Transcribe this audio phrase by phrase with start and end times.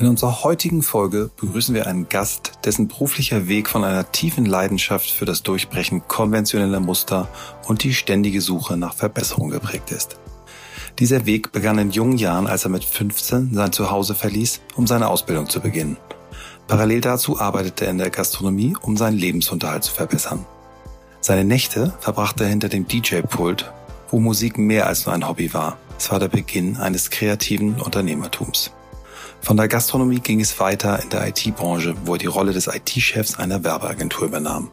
[0.00, 5.10] In unserer heutigen Folge begrüßen wir einen Gast, dessen beruflicher Weg von einer tiefen Leidenschaft
[5.10, 7.28] für das Durchbrechen konventioneller Muster
[7.68, 10.16] und die ständige Suche nach Verbesserung geprägt ist.
[10.98, 15.06] Dieser Weg begann in jungen Jahren, als er mit 15 sein Zuhause verließ, um seine
[15.06, 15.98] Ausbildung zu beginnen.
[16.66, 20.46] Parallel dazu arbeitete er in der Gastronomie, um seinen Lebensunterhalt zu verbessern.
[21.20, 23.70] Seine Nächte verbrachte er hinter dem DJ-Pult,
[24.10, 25.76] wo Musik mehr als nur ein Hobby war.
[25.98, 28.70] Es war der Beginn eines kreativen Unternehmertums.
[29.42, 33.38] Von der Gastronomie ging es weiter in der IT-Branche, wo er die Rolle des IT-Chefs
[33.38, 34.70] einer Werbeagentur übernahm.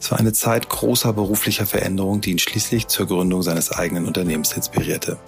[0.00, 4.52] Es war eine Zeit großer beruflicher Veränderung, die ihn schließlich zur Gründung seines eigenen Unternehmens
[4.52, 5.18] inspirierte.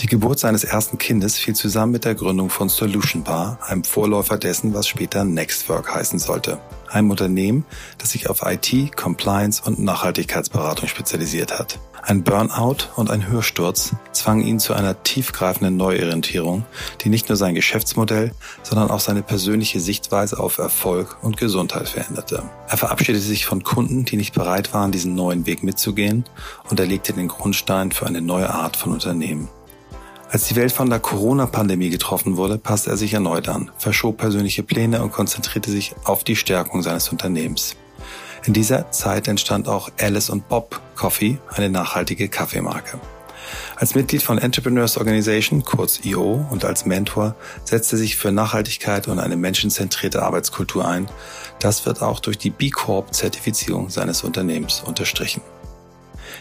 [0.00, 4.36] Die Geburt seines ersten Kindes fiel zusammen mit der Gründung von Solution Bar, einem Vorläufer
[4.36, 6.58] dessen, was später Nextwork heißen sollte.
[6.88, 7.64] Einem Unternehmen,
[7.98, 11.78] das sich auf IT, Compliance und Nachhaltigkeitsberatung spezialisiert hat.
[12.04, 16.64] Ein Burnout und ein Hörsturz zwangen ihn zu einer tiefgreifenden Neuorientierung,
[17.00, 18.32] die nicht nur sein Geschäftsmodell,
[18.64, 22.42] sondern auch seine persönliche Sichtweise auf Erfolg und Gesundheit veränderte.
[22.68, 26.24] Er verabschiedete sich von Kunden, die nicht bereit waren, diesen neuen Weg mitzugehen,
[26.68, 29.48] und er legte den Grundstein für eine neue Art von Unternehmen.
[30.28, 34.64] Als die Welt von der Corona-Pandemie getroffen wurde, passte er sich erneut an, verschob persönliche
[34.64, 37.76] Pläne und konzentrierte sich auf die Stärkung seines Unternehmens.
[38.44, 42.98] In dieser Zeit entstand auch Alice und Bob Coffee, eine nachhaltige Kaffeemarke.
[43.76, 49.06] Als Mitglied von Entrepreneurs Organization, kurz IO, und als Mentor setzte er sich für Nachhaltigkeit
[49.06, 51.08] und eine menschenzentrierte Arbeitskultur ein.
[51.60, 55.42] Das wird auch durch die B Corp-Zertifizierung seines Unternehmens unterstrichen.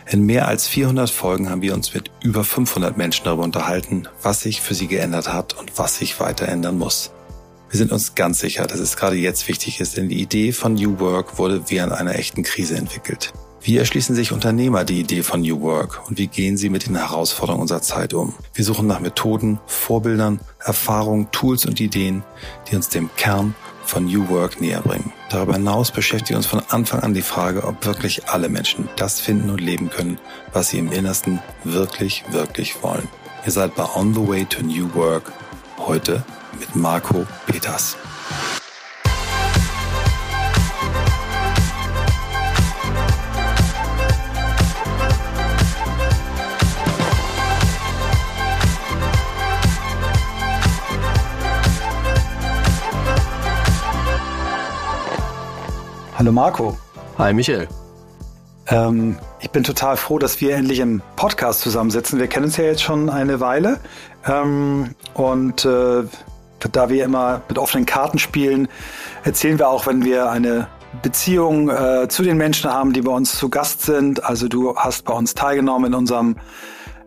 [0.10, 4.42] In mehr als 400 Folgen haben wir uns mit über 500 Menschen darüber unterhalten, was
[4.42, 7.12] sich für sie geändert hat und was sich weiter ändern muss.
[7.72, 10.73] Wir sind uns ganz sicher, dass es gerade jetzt wichtig ist, denn die Idee von
[10.73, 13.31] New Work wurde während einer echten Krise entwickelt.
[13.61, 16.97] Wie erschließen sich Unternehmer die Idee von New Work und wie gehen sie mit den
[16.97, 18.33] Herausforderungen unserer Zeit um?
[18.53, 22.23] Wir suchen nach Methoden, Vorbildern, Erfahrungen, Tools und Ideen,
[22.69, 23.55] die uns dem Kern
[23.86, 25.14] von New Work näher bringen.
[25.30, 29.49] Darüber hinaus beschäftigt uns von Anfang an die Frage, ob wirklich alle Menschen das finden
[29.49, 30.20] und leben können,
[30.52, 33.08] was sie im Innersten wirklich, wirklich wollen.
[33.45, 35.31] Ihr seid bei On the Way to New Work
[35.77, 36.26] heute
[36.60, 37.98] mit Marco Peters.
[56.22, 56.78] Hallo Marco.
[57.17, 57.67] Hi Michael.
[58.67, 62.20] Ähm, ich bin total froh, dass wir endlich im Podcast zusammensitzen.
[62.20, 63.80] Wir kennen uns ja jetzt schon eine Weile.
[64.28, 66.04] Ähm, und äh,
[66.72, 68.67] da wir immer mit offenen Karten spielen,
[69.23, 70.67] erzählen wir auch, wenn wir eine
[71.02, 74.23] Beziehung äh, zu den Menschen haben, die bei uns zu Gast sind.
[74.23, 76.36] Also du hast bei uns teilgenommen in unserem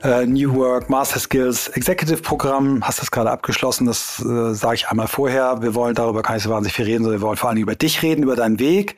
[0.02, 4.88] äh, New Work Master Skills Executive Programm, hast das gerade abgeschlossen, das äh, sage ich
[4.88, 5.62] einmal vorher.
[5.62, 7.74] Wir wollen darüber gar nicht so wahnsinnig viel reden, sondern wir wollen vor allem über
[7.74, 8.96] dich reden, über deinen Weg.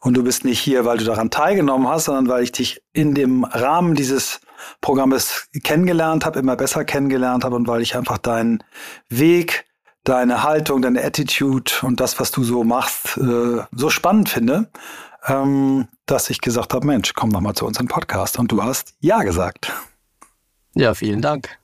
[0.00, 3.14] Und du bist nicht hier, weil du daran teilgenommen hast, sondern weil ich dich in
[3.14, 4.40] dem Rahmen dieses
[4.80, 8.62] Programmes kennengelernt habe, immer besser kennengelernt habe und weil ich einfach deinen
[9.08, 9.64] Weg
[10.04, 14.68] deine Haltung, deine Attitude und das, was du so machst, äh, so spannend finde,
[15.26, 18.38] ähm, dass ich gesagt habe, Mensch, komm doch mal zu unserem Podcast.
[18.38, 19.72] Und du hast Ja gesagt.
[20.74, 21.58] Ja, vielen Dank.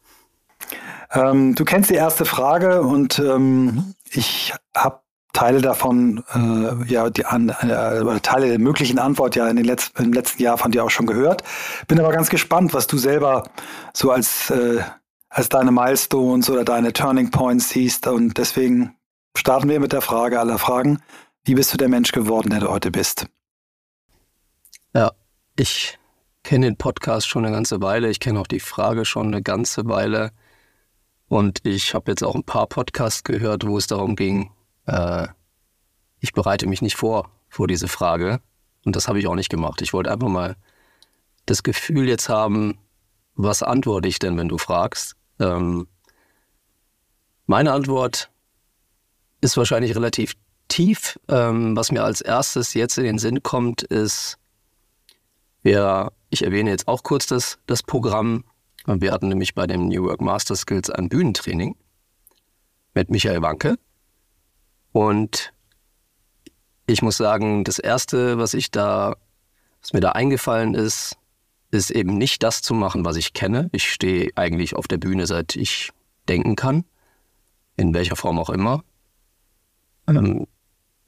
[1.12, 5.00] Ähm, du kennst die erste Frage und ähm, ich habe
[5.32, 10.02] Teile davon, äh, ja, die an, äh, Teile der möglichen Antwort ja in den letzten,
[10.02, 11.44] im letzten Jahr von dir auch schon gehört.
[11.86, 13.44] Bin aber ganz gespannt, was du selber
[13.92, 14.80] so als äh,
[15.30, 18.06] als deine Milestones oder deine Turning Points siehst.
[18.06, 18.96] Und deswegen
[19.36, 21.00] starten wir mit der Frage aller Fragen.
[21.44, 23.26] Wie bist du der Mensch geworden, der du heute bist?
[24.92, 25.12] Ja,
[25.56, 25.98] ich
[26.42, 28.10] kenne den Podcast schon eine ganze Weile.
[28.10, 30.32] Ich kenne auch die Frage schon eine ganze Weile.
[31.28, 34.50] Und ich habe jetzt auch ein paar Podcasts gehört, wo es darum ging,
[34.86, 35.28] äh,
[36.18, 38.40] ich bereite mich nicht vor, vor diese Frage.
[38.84, 39.80] Und das habe ich auch nicht gemacht.
[39.80, 40.56] Ich wollte einfach mal
[41.46, 42.78] das Gefühl jetzt haben,
[43.36, 45.16] was antworte ich denn, wenn du fragst?
[45.40, 45.88] Ähm,
[47.46, 48.30] meine Antwort
[49.40, 50.34] ist wahrscheinlich relativ
[50.68, 51.18] tief.
[51.28, 54.38] Ähm, was mir als erstes jetzt in den Sinn kommt, ist,
[55.62, 58.44] wir, ich erwähne jetzt auch kurz das, das Programm.
[58.86, 61.76] Wir hatten nämlich bei dem New Work Master Skills ein Bühnentraining
[62.94, 63.78] mit Michael Wanke.
[64.92, 65.52] Und
[66.86, 69.16] ich muss sagen, das erste, was ich da,
[69.80, 71.16] was mir da eingefallen ist,
[71.70, 73.68] ist eben nicht das zu machen, was ich kenne.
[73.72, 75.90] Ich stehe eigentlich auf der Bühne, seit ich
[76.28, 76.84] denken kann,
[77.76, 78.82] in welcher Form auch immer.
[80.08, 80.46] Ähm,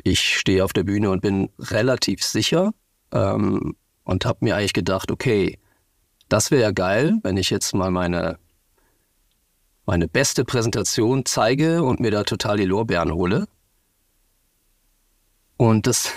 [0.02, 2.72] ich stehe auf der Bühne und bin relativ sicher
[3.12, 5.58] ähm, und habe mir eigentlich gedacht, okay,
[6.28, 8.38] das wäre ja geil, wenn ich jetzt mal meine
[9.84, 13.46] meine beste Präsentation zeige und mir da total die Lorbeeren hole.
[15.56, 16.12] Und das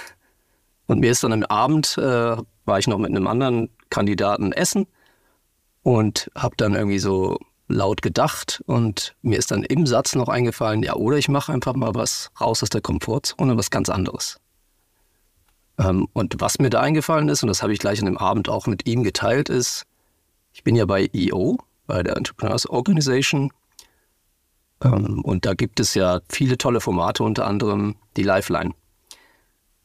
[0.88, 4.88] und mir ist dann am Abend äh, war ich noch mit einem anderen Kandidaten essen
[5.84, 7.38] und habe dann irgendwie so
[7.68, 11.76] laut gedacht und mir ist dann im Satz noch eingefallen, ja, oder ich mache einfach
[11.76, 14.40] mal was raus aus der Komfortzone, was ganz anderes.
[15.78, 18.50] Ähm, und was mir da eingefallen ist, und das habe ich gleich an dem Abend
[18.50, 19.86] auch mit ihm geteilt, ist,
[20.54, 21.58] ich bin ja bei EO,
[21.88, 23.52] bei der Entrepreneurs Organization.
[24.84, 28.74] Ähm, und da gibt es ja viele tolle Formate, unter anderem die Lifeline.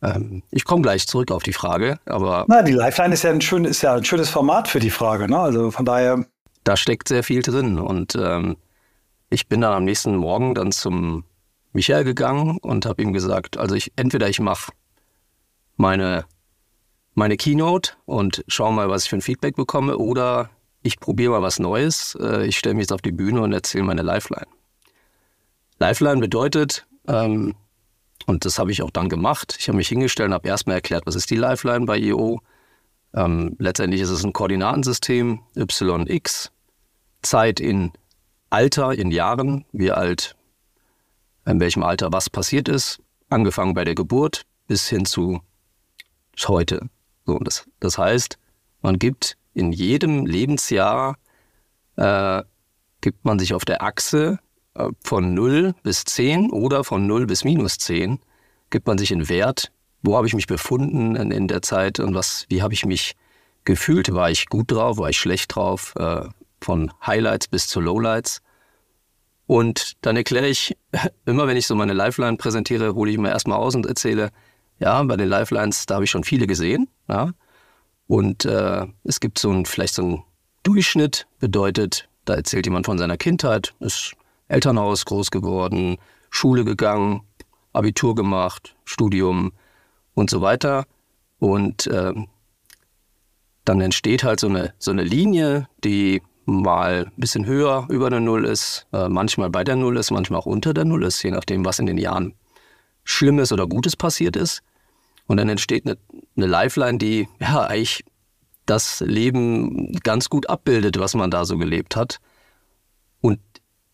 [0.02, 2.44] Ähm, ich komme gleich zurück auf die Frage, aber.
[2.48, 5.28] Na, die Lifeline ist ja ein, schön, ist ja ein schönes Format für die Frage,
[5.28, 5.38] ne?
[5.38, 6.24] Also von daher.
[6.64, 7.78] Da steckt sehr viel drin.
[7.78, 8.56] Und ähm,
[9.28, 11.24] ich bin dann am nächsten Morgen dann zum
[11.72, 14.72] Michael gegangen und habe ihm gesagt, also ich entweder ich mache
[15.76, 16.24] meine,
[17.14, 20.50] meine Keynote und schaue mal, was ich für ein Feedback bekomme, oder
[20.82, 22.16] ich probiere mal was Neues.
[22.20, 24.46] Äh, ich stelle mich jetzt auf die Bühne und erzähle meine Lifeline.
[25.78, 27.54] Lifeline bedeutet, ähm,
[28.26, 31.06] und das habe ich auch dann gemacht, ich habe mich hingestellt und habe erstmal erklärt,
[31.06, 32.40] was ist die Lifeline bei IO.
[33.12, 36.52] Ähm, letztendlich ist es ein Koordinatensystem, YX,
[37.22, 37.92] Zeit in
[38.50, 40.36] Alter, in Jahren, wie alt,
[41.46, 45.40] in welchem Alter was passiert ist, angefangen bei der Geburt bis hin zu
[46.46, 46.88] heute.
[47.26, 48.38] So, das, das heißt,
[48.82, 51.16] man gibt in jedem Lebensjahr,
[51.96, 52.42] äh,
[53.00, 54.38] gibt man sich auf der Achse
[55.02, 58.20] von 0 bis 10 oder von 0 bis minus 10,
[58.70, 59.72] gibt man sich einen Wert,
[60.02, 63.16] wo habe ich mich befunden in, in der Zeit und was, wie habe ich mich
[63.64, 66.22] gefühlt, war ich gut drauf, war ich schlecht drauf, äh,
[66.60, 68.42] von Highlights bis zu Lowlights.
[69.46, 70.76] Und dann erkläre ich,
[71.26, 74.30] immer wenn ich so meine Lifeline präsentiere, hole ich mir erstmal aus und erzähle,
[74.78, 76.88] ja, bei den Lifelines, da habe ich schon viele gesehen.
[77.08, 77.32] Ja.
[78.06, 80.22] Und äh, es gibt so ein, vielleicht so einen
[80.62, 84.14] Durchschnitt, bedeutet, da erzählt jemand von seiner Kindheit, ist
[84.50, 85.98] Elternhaus groß geworden,
[86.30, 87.22] Schule gegangen,
[87.72, 89.52] Abitur gemacht, Studium
[90.14, 90.86] und so weiter.
[91.38, 92.12] Und äh,
[93.64, 98.20] dann entsteht halt so eine, so eine Linie, die mal ein bisschen höher über der
[98.20, 101.30] Null ist, äh, manchmal bei der Null ist, manchmal auch unter der Null ist, je
[101.30, 102.34] nachdem, was in den Jahren
[103.04, 104.62] Schlimmes oder Gutes passiert ist.
[105.26, 105.96] Und dann entsteht eine,
[106.36, 108.04] eine Lifeline, die ja eigentlich
[108.66, 112.20] das Leben ganz gut abbildet, was man da so gelebt hat.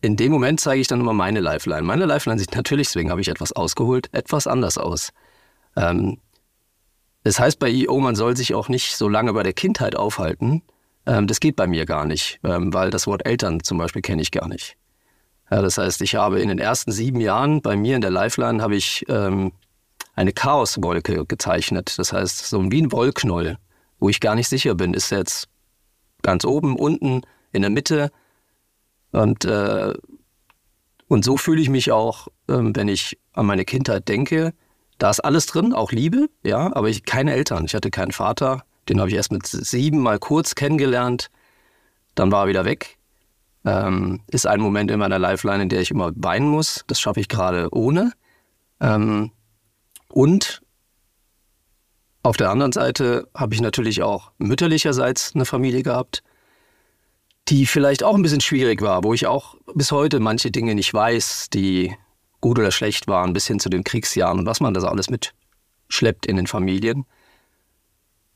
[0.00, 1.82] In dem Moment zeige ich dann immer meine Lifeline.
[1.82, 5.10] Meine Lifeline sieht natürlich, deswegen habe ich etwas ausgeholt, etwas anders aus.
[5.76, 6.18] Ähm,
[7.24, 10.62] das heißt bei EO, man soll sich auch nicht so lange bei der Kindheit aufhalten.
[11.06, 14.22] Ähm, das geht bei mir gar nicht, ähm, weil das Wort Eltern zum Beispiel kenne
[14.22, 14.76] ich gar nicht.
[15.50, 18.62] Ja, das heißt, ich habe in den ersten sieben Jahren bei mir in der Lifeline
[18.62, 19.52] habe ich ähm,
[20.14, 21.98] eine Chaoswolke gezeichnet.
[21.98, 23.56] Das heißt, so wie ein Wollknoll,
[24.00, 25.48] wo ich gar nicht sicher bin, ist jetzt
[26.22, 27.22] ganz oben, unten,
[27.52, 28.10] in der Mitte.
[29.16, 29.94] Und, äh,
[31.08, 34.52] und so fühle ich mich auch, ähm, wenn ich an meine Kindheit denke.
[34.98, 37.64] Da ist alles drin, auch Liebe, ja, aber ich keine Eltern.
[37.64, 38.64] Ich hatte keinen Vater.
[38.88, 41.30] Den habe ich erst mit sieben mal kurz kennengelernt.
[42.14, 42.98] Dann war er wieder weg.
[43.64, 46.84] Ähm, ist ein Moment in meiner Lifeline, in der ich immer weinen muss.
[46.86, 48.12] Das schaffe ich gerade ohne.
[48.80, 49.32] Ähm,
[50.08, 50.62] und
[52.22, 56.22] auf der anderen Seite habe ich natürlich auch mütterlicherseits eine Familie gehabt,
[57.48, 60.92] die vielleicht auch ein bisschen schwierig war, wo ich auch bis heute manche Dinge nicht
[60.92, 61.94] weiß, die
[62.40, 65.08] gut oder schlecht waren, bis hin zu den Kriegsjahren und was man da so alles
[65.10, 67.06] mitschleppt in den Familien.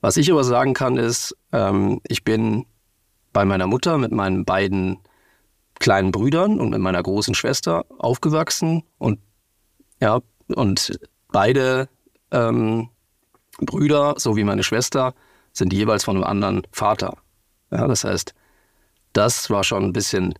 [0.00, 2.66] Was ich aber sagen kann, ist, ähm, ich bin
[3.32, 4.98] bei meiner Mutter mit meinen beiden
[5.78, 9.18] kleinen Brüdern und mit meiner großen Schwester aufgewachsen und
[10.00, 10.98] ja, und
[11.32, 11.88] Beide
[12.32, 12.88] ähm,
[13.58, 15.14] Brüder sowie meine Schwester
[15.52, 17.18] sind jeweils von einem anderen Vater.
[17.70, 18.34] Ja, das heißt,
[19.12, 20.34] das war schon ein bisschen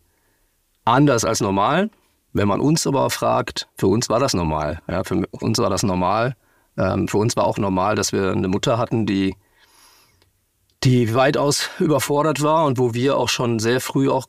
[0.85, 1.91] anders als normal.
[2.33, 4.81] Wenn man uns aber fragt, für uns war das normal.
[4.89, 6.37] Ja, für uns war das normal.
[6.77, 9.35] Ähm, für uns war auch normal, dass wir eine Mutter hatten, die,
[10.85, 14.27] die weitaus überfordert war und wo wir auch schon sehr früh auch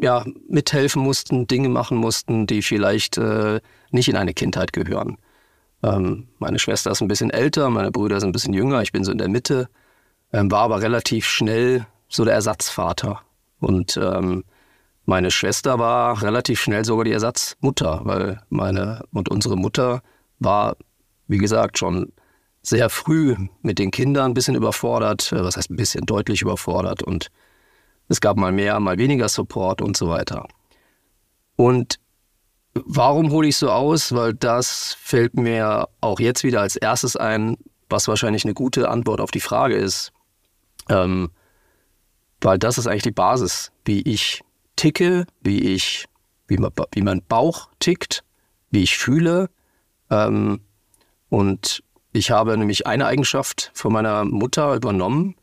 [0.00, 5.16] ja, mithelfen mussten, Dinge machen mussten, die vielleicht äh, nicht in eine Kindheit gehören.
[5.82, 9.04] Ähm, meine Schwester ist ein bisschen älter, meine Brüder sind ein bisschen jünger, ich bin
[9.04, 9.68] so in der Mitte,
[10.32, 13.22] ähm, war aber relativ schnell so der Ersatzvater.
[13.60, 14.44] Und ähm,
[15.04, 20.02] meine Schwester war relativ schnell sogar die Ersatzmutter, weil meine und unsere Mutter
[20.38, 20.76] war,
[21.28, 22.12] wie gesagt, schon
[22.62, 27.02] sehr früh mit den Kindern ein bisschen überfordert, äh, was heißt ein bisschen deutlich überfordert
[27.02, 27.28] und
[28.08, 30.46] es gab mal mehr, mal weniger Support und so weiter.
[31.56, 31.98] Und
[32.84, 34.12] Warum hole ich so aus?
[34.12, 37.56] Weil das fällt mir auch jetzt wieder als erstes ein,
[37.88, 40.12] was wahrscheinlich eine gute Antwort auf die Frage ist.
[40.88, 41.30] Ähm,
[42.46, 44.40] weil das ist eigentlich die Basis, wie ich
[44.76, 46.06] ticke, wie ich
[46.46, 48.22] wie, man, wie mein Bauch tickt,
[48.70, 49.50] wie ich fühle.
[50.10, 50.60] Ähm,
[51.28, 55.34] und ich habe nämlich eine Eigenschaft von meiner Mutter übernommen,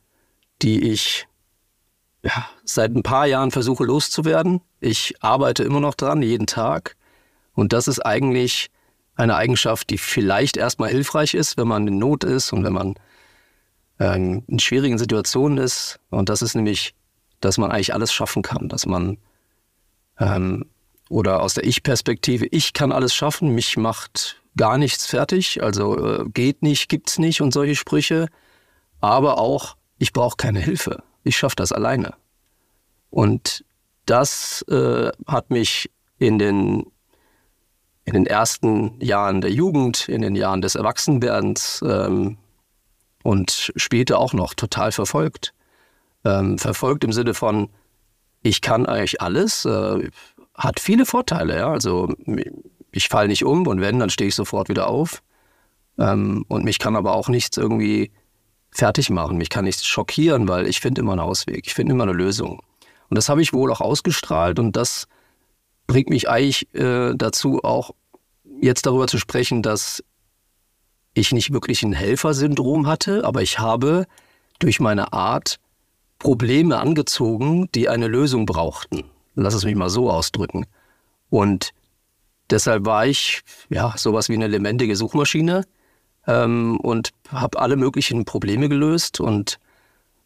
[0.62, 1.28] die ich
[2.24, 4.62] ja, seit ein paar Jahren versuche loszuwerden.
[4.80, 6.96] Ich arbeite immer noch dran, jeden Tag.
[7.54, 8.70] Und das ist eigentlich
[9.16, 12.96] eine Eigenschaft, die vielleicht erstmal hilfreich ist, wenn man in Not ist und wenn man
[14.00, 16.00] ähm, in schwierigen Situationen ist.
[16.10, 16.96] Und das ist nämlich,
[17.42, 19.18] dass man eigentlich alles schaffen kann, dass man
[20.20, 20.66] ähm,
[21.10, 26.30] oder aus der Ich-Perspektive, ich kann alles schaffen, mich macht gar nichts fertig, also äh,
[26.30, 28.28] geht nicht, gibt's nicht und solche Sprüche.
[29.02, 31.04] Aber auch, ich brauche keine Hilfe.
[31.24, 32.14] Ich schaffe das alleine.
[33.10, 33.66] Und
[34.06, 36.86] das äh, hat mich in den,
[38.06, 42.38] in den ersten Jahren der Jugend, in den Jahren des Erwachsenwerdens ähm,
[43.24, 45.53] und später auch noch total verfolgt.
[46.25, 47.70] Ähm, verfolgt im Sinne von,
[48.44, 50.10] ich kann eigentlich alles, äh,
[50.53, 51.58] hat viele Vorteile.
[51.58, 51.72] Ja?
[51.72, 52.13] Also
[52.92, 55.24] ich falle nicht um und wenn, dann stehe ich sofort wieder auf.
[55.98, 58.12] Ähm, und mich kann aber auch nichts irgendwie
[58.72, 59.38] fertig machen.
[59.38, 61.65] Mich kann nichts schockieren, weil ich finde immer einen Ausweg.
[61.65, 62.62] Ich finde immer eine Lösung.
[63.10, 65.08] Und das habe ich wohl auch ausgestrahlt und das
[65.88, 67.92] bringt mich eigentlich äh, dazu, auch
[68.62, 70.03] jetzt darüber zu sprechen, dass
[71.13, 74.05] ich nicht wirklich ein Helfersyndrom hatte, aber ich habe
[74.60, 75.60] durch meine Art
[76.20, 79.03] Probleme angezogen, die eine Lösung brauchten.
[79.36, 80.65] Lass es mich mal so ausdrücken.
[81.29, 81.72] Und
[82.50, 85.65] deshalb war ich ja sowas wie eine lebendige Suchmaschine
[86.27, 89.60] ähm, und habe alle möglichen Probleme gelöst und,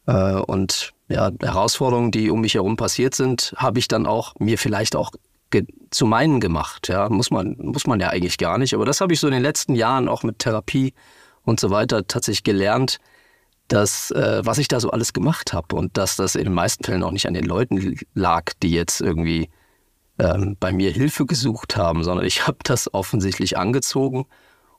[0.06, 4.58] äh, und ja, Herausforderungen, die um mich herum passiert sind, habe ich dann auch mir
[4.58, 5.10] vielleicht auch
[5.90, 6.88] zu meinen gemacht.
[6.88, 8.74] Ja, muss man, muss man ja eigentlich gar nicht.
[8.74, 10.94] Aber das habe ich so in den letzten Jahren auch mit Therapie
[11.44, 12.98] und so weiter tatsächlich gelernt,
[13.68, 16.84] dass, äh, was ich da so alles gemacht habe und dass das in den meisten
[16.84, 19.50] Fällen auch nicht an den Leuten lag, die jetzt irgendwie
[20.18, 24.26] ähm, bei mir Hilfe gesucht haben, sondern ich habe das offensichtlich angezogen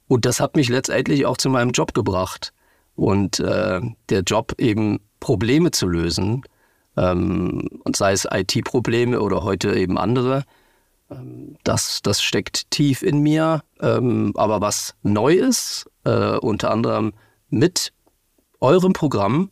[0.08, 2.52] und das hat mich letztendlich auch zu meinem Job gebracht.
[2.96, 6.44] Und äh, der Job eben Probleme zu lösen,
[6.98, 10.44] ähm, und sei es IT-Probleme oder heute eben andere,
[11.64, 13.64] das, das steckt tief in mir.
[13.82, 17.14] Ähm, aber was neu ist, äh, unter anderem
[17.50, 17.94] mit
[18.60, 19.52] eurem Programm,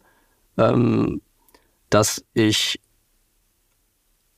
[0.57, 1.21] ähm,
[1.89, 2.79] dass ich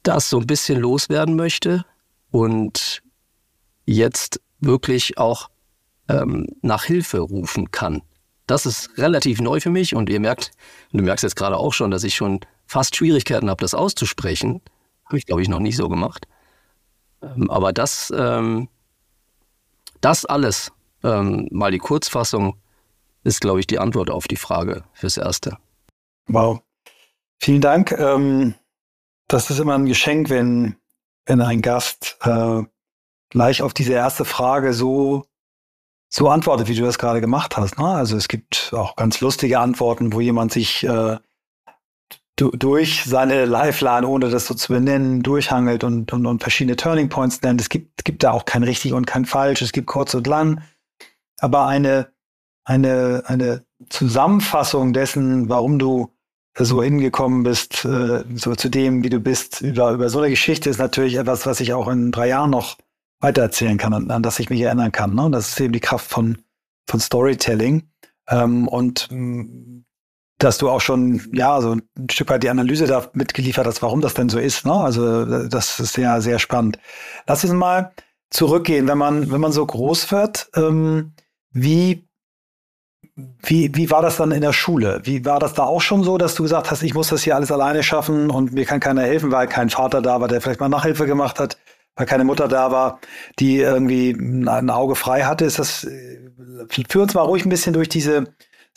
[0.03, 1.85] das so ein bisschen loswerden möchte
[2.31, 3.01] und
[3.85, 5.49] jetzt wirklich auch
[6.07, 8.01] ähm, nach Hilfe rufen kann.
[8.47, 10.51] Das ist relativ neu für mich und ihr merkt,
[10.91, 14.61] du merkst jetzt gerade auch schon, dass ich schon fast Schwierigkeiten habe, das auszusprechen.
[15.05, 16.27] Habe ich, glaube ich, noch nie so gemacht.
[17.21, 18.69] Ähm, aber das, ähm,
[20.01, 20.71] das alles,
[21.03, 22.55] ähm, mal die Kurzfassung,
[23.23, 25.57] ist, glaube ich, die Antwort auf die Frage fürs Erste.
[26.27, 26.61] Wow.
[27.37, 27.89] Vielen Dank.
[29.27, 30.77] Das ist immer ein Geschenk, wenn,
[31.25, 32.63] wenn ein Gast äh,
[33.29, 35.25] gleich auf diese erste Frage so,
[36.09, 37.77] so antwortet, wie du das gerade gemacht hast.
[37.77, 37.85] Ne?
[37.85, 40.83] Also es gibt auch ganz lustige Antworten, wo jemand sich
[42.41, 47.41] durch seine Lifeline, ohne das so zu benennen, durchhangelt und, und, und verschiedene Turning Points
[47.41, 47.61] nennt.
[47.61, 50.61] Es gibt, gibt da auch kein richtig und kein falsch, es gibt kurz und lang.
[51.39, 52.09] Aber eine,
[52.63, 56.13] eine, eine Zusammenfassung dessen, warum du
[56.57, 60.69] so hingekommen bist, äh, so zu dem, wie du bist, über, über so eine Geschichte
[60.69, 62.77] ist natürlich etwas, was ich auch in drei Jahren noch
[63.21, 65.15] weitererzählen kann, an, an das ich mich erinnern kann.
[65.15, 65.23] Ne?
[65.23, 66.37] Und das ist eben die Kraft von,
[66.87, 67.83] von Storytelling.
[68.27, 69.83] Ähm, und mh,
[70.39, 74.01] dass du auch schon, ja, so ein Stück weit die Analyse da mitgeliefert hast, warum
[74.01, 74.65] das denn so ist.
[74.65, 74.73] Ne?
[74.73, 76.79] Also das ist sehr, sehr spannend.
[77.27, 77.91] Lass uns mal
[78.29, 81.13] zurückgehen, wenn man, wenn man so groß wird, ähm,
[81.51, 82.07] wie,
[83.15, 85.01] wie, wie war das dann in der Schule?
[85.03, 87.35] Wie war das da auch schon so, dass du gesagt hast, ich muss das hier
[87.35, 90.61] alles alleine schaffen und mir kann keiner helfen, weil kein Vater da war, der vielleicht
[90.61, 91.57] mal Nachhilfe gemacht hat,
[91.95, 93.01] weil keine Mutter da war,
[93.39, 95.43] die irgendwie ein Auge frei hatte?
[95.43, 96.29] Ist das, äh,
[96.87, 98.25] führ uns mal ruhig ein bisschen durch diese,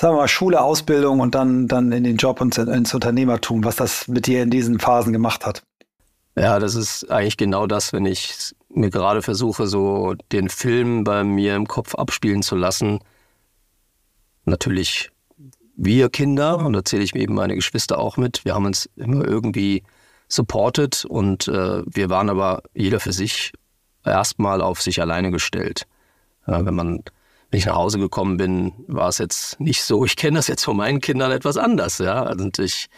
[0.00, 3.76] sagen wir mal, Schule, Ausbildung und dann, dann in den Job und ins Unternehmertum, was
[3.76, 5.62] das mit dir in diesen Phasen gemacht hat.
[6.36, 11.24] Ja, das ist eigentlich genau das, wenn ich mir gerade versuche, so den Film bei
[11.24, 13.00] mir im Kopf abspielen zu lassen.
[14.44, 15.10] Natürlich
[15.76, 18.88] wir Kinder, und da zähle ich mir eben meine Geschwister auch mit, wir haben uns
[18.96, 19.82] immer irgendwie
[20.28, 23.52] supported und äh, wir waren aber jeder für sich
[24.04, 25.86] erstmal auf sich alleine gestellt.
[26.46, 27.02] Ja, wenn man
[27.52, 30.06] wenn ich nach Hause gekommen bin, war es jetzt nicht so.
[30.06, 32.30] Ich kenne das jetzt von meinen Kindern etwas anders, ja.
[32.32, 32.88] Und ich,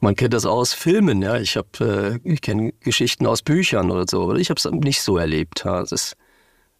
[0.00, 1.36] man kennt das aus Filmen, ja.
[1.36, 5.02] Ich habe, äh, ich kenne Geschichten aus Büchern oder so, aber ich habe es nicht
[5.02, 5.64] so erlebt.
[5.66, 5.82] Ja.
[5.82, 6.16] Ist,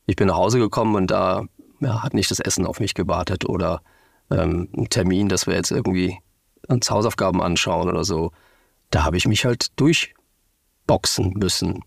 [0.06, 1.44] ich bin nach Hause gekommen und da
[1.80, 3.82] ja, hat nicht das Essen auf mich gewartet oder
[4.30, 6.16] ähm, ein Termin, dass wir jetzt irgendwie
[6.66, 8.30] uns Hausaufgaben anschauen oder so.
[8.88, 11.84] Da habe ich mich halt durchboxen müssen.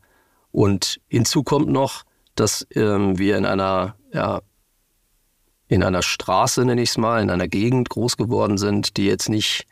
[0.51, 2.03] Und hinzu kommt noch,
[2.35, 4.41] dass ähm, wir in einer, ja,
[5.67, 9.29] in einer Straße, nenne ich es mal, in einer Gegend groß geworden sind, die jetzt
[9.29, 9.65] nicht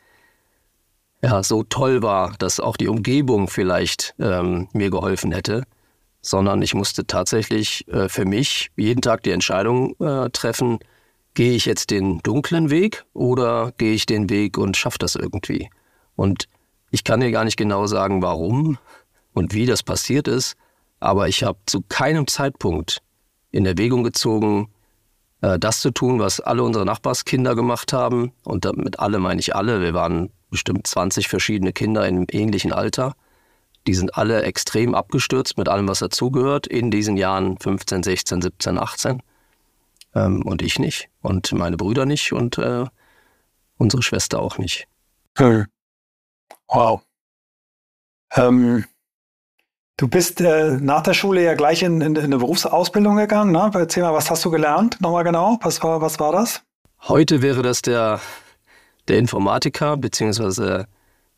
[1.21, 5.63] ja, so toll war, dass auch die Umgebung vielleicht ähm, mir geholfen hätte,
[6.21, 10.79] sondern ich musste tatsächlich äh, für mich jeden Tag die Entscheidung äh, treffen,
[11.33, 15.69] gehe ich jetzt den dunklen Weg oder gehe ich den Weg und schaffe das irgendwie.
[16.15, 16.47] Und
[16.91, 18.77] ich kann dir gar nicht genau sagen, warum
[19.33, 20.55] und wie das passiert ist,
[20.99, 23.01] aber ich habe zu keinem Zeitpunkt
[23.51, 24.69] in Erwägung gezogen,
[25.59, 28.31] das zu tun, was alle unsere Nachbarskinder gemacht haben.
[28.43, 29.81] Und damit alle meine ich alle.
[29.81, 33.15] Wir waren bestimmt 20 verschiedene Kinder in ähnlichen Alter.
[33.87, 38.77] Die sind alle extrem abgestürzt mit allem, was dazugehört, in diesen Jahren 15, 16, 17,
[38.77, 39.21] 18.
[40.15, 41.09] Ähm, und ich nicht.
[41.21, 42.85] Und meine Brüder nicht und äh,
[43.77, 44.87] unsere Schwester auch nicht.
[45.37, 45.65] Hm.
[46.69, 47.01] Wow.
[48.35, 48.85] Ähm,
[49.97, 53.51] du bist äh, nach der Schule ja gleich in, in, in eine Berufsausbildung gegangen.
[53.51, 53.71] Ne?
[53.73, 54.99] Erzähl mal, was hast du gelernt?
[55.01, 55.57] Nochmal genau.
[55.61, 56.61] Was war, was war das?
[57.07, 58.19] Heute wäre das der
[59.07, 60.87] der Informatiker, beziehungsweise,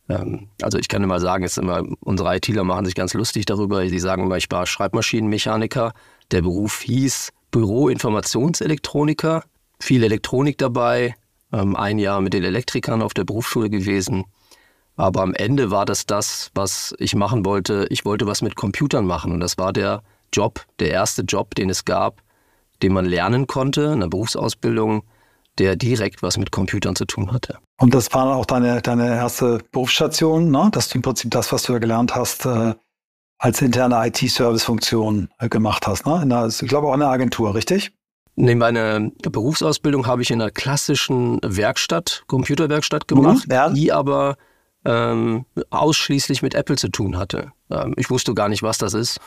[0.10, 3.88] ähm, also ich kann immer sagen, jetzt immer, unsere ITler machen sich ganz lustig darüber.
[3.88, 5.94] Sie sagen immer, ich war Schreibmaschinenmechaniker.
[6.32, 9.44] Der Beruf hieß Büroinformationselektroniker.
[9.80, 11.16] Viel Elektronik dabei,
[11.52, 14.26] ähm, ein Jahr mit den Elektrikern auf der Berufsschule gewesen.
[14.96, 17.86] Aber am Ende war das das, was ich machen wollte.
[17.90, 21.70] Ich wollte was mit Computern machen und das war der Job, der erste Job, den
[21.70, 22.22] es gab,
[22.82, 25.04] den man lernen konnte in der Berufsausbildung
[25.58, 27.58] der direkt was mit Computern zu tun hatte.
[27.80, 30.70] Und das war auch deine, deine erste Berufsstation, ne?
[30.72, 32.74] dass du im Prinzip das, was du da gelernt hast, äh,
[33.38, 36.06] als interne IT-Service-Funktion äh, gemacht hast.
[36.06, 36.22] Ne?
[36.24, 37.92] In einer, ich glaube auch in einer Agentur, richtig?
[38.38, 43.70] Nee, meine Berufsausbildung habe ich in einer klassischen Werkstatt, Computerwerkstatt gemacht, mhm, ja.
[43.70, 44.36] die aber
[44.86, 47.52] ähm, ausschließlich mit Apple zu tun hatte.
[47.70, 49.20] Ähm, ich wusste gar nicht, was das ist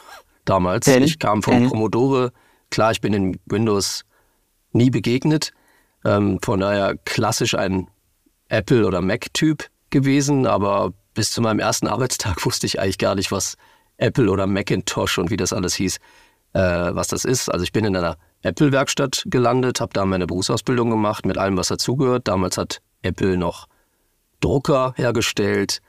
[0.44, 0.86] damals.
[0.86, 0.98] Ja.
[0.98, 1.68] Ich kam vom ja.
[1.68, 2.32] Commodore.
[2.70, 4.04] Klar, ich bin in Windows
[4.72, 5.52] nie begegnet,
[6.04, 7.88] ähm, von daher klassisch ein
[8.48, 13.32] Apple- oder Mac-Typ gewesen, aber bis zu meinem ersten Arbeitstag wusste ich eigentlich gar nicht,
[13.32, 13.56] was
[13.96, 15.96] Apple oder Macintosh und wie das alles hieß,
[16.52, 17.48] äh, was das ist.
[17.48, 21.68] Also ich bin in einer Apple-Werkstatt gelandet, habe da meine Berufsausbildung gemacht mit allem, was
[21.68, 22.28] dazugehört.
[22.28, 23.66] Damals hat Apple noch
[24.40, 25.80] Drucker hergestellt,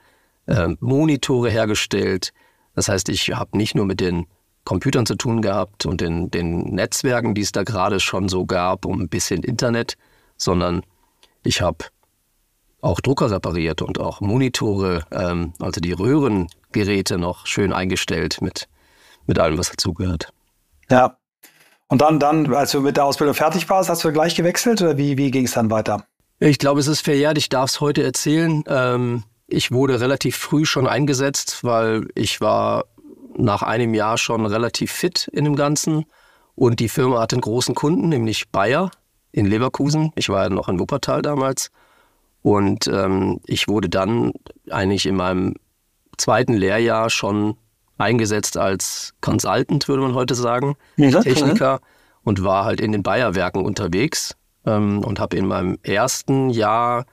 [0.46, 2.32] äh, Monitore hergestellt.
[2.74, 4.26] Das heißt, ich habe nicht nur mit den
[4.64, 8.84] Computern zu tun gehabt und den, den Netzwerken, die es da gerade schon so gab,
[8.84, 9.96] um ein bisschen Internet,
[10.36, 10.82] sondern
[11.42, 11.86] ich habe
[12.80, 18.68] auch Drucker repariert und auch Monitore, ähm, also die Röhrengeräte noch schön eingestellt mit,
[19.26, 20.32] mit allem, was dazugehört.
[20.90, 21.16] Ja.
[21.88, 24.96] Und dann, dann, als du mit der Ausbildung fertig warst, hast du gleich gewechselt oder
[24.96, 26.06] wie, wie ging es dann weiter?
[26.42, 28.64] Ich glaube, es ist verjährt, ich darf es heute erzählen.
[28.66, 32.86] Ähm, ich wurde relativ früh schon eingesetzt, weil ich war
[33.36, 36.06] nach einem Jahr schon relativ fit in dem Ganzen.
[36.54, 38.90] Und die Firma hatte einen großen Kunden, nämlich Bayer
[39.32, 40.12] in Leverkusen.
[40.16, 41.70] Ich war ja noch in Wuppertal damals.
[42.40, 44.32] Und ähm, ich wurde dann
[44.70, 45.56] eigentlich in meinem
[46.16, 47.58] zweiten Lehrjahr schon
[47.98, 51.80] eingesetzt als Consultant, würde man heute sagen, ja, Techniker
[52.24, 57.06] und war halt in den Bayer-Werken unterwegs ähm, und habe in meinem ersten Jahr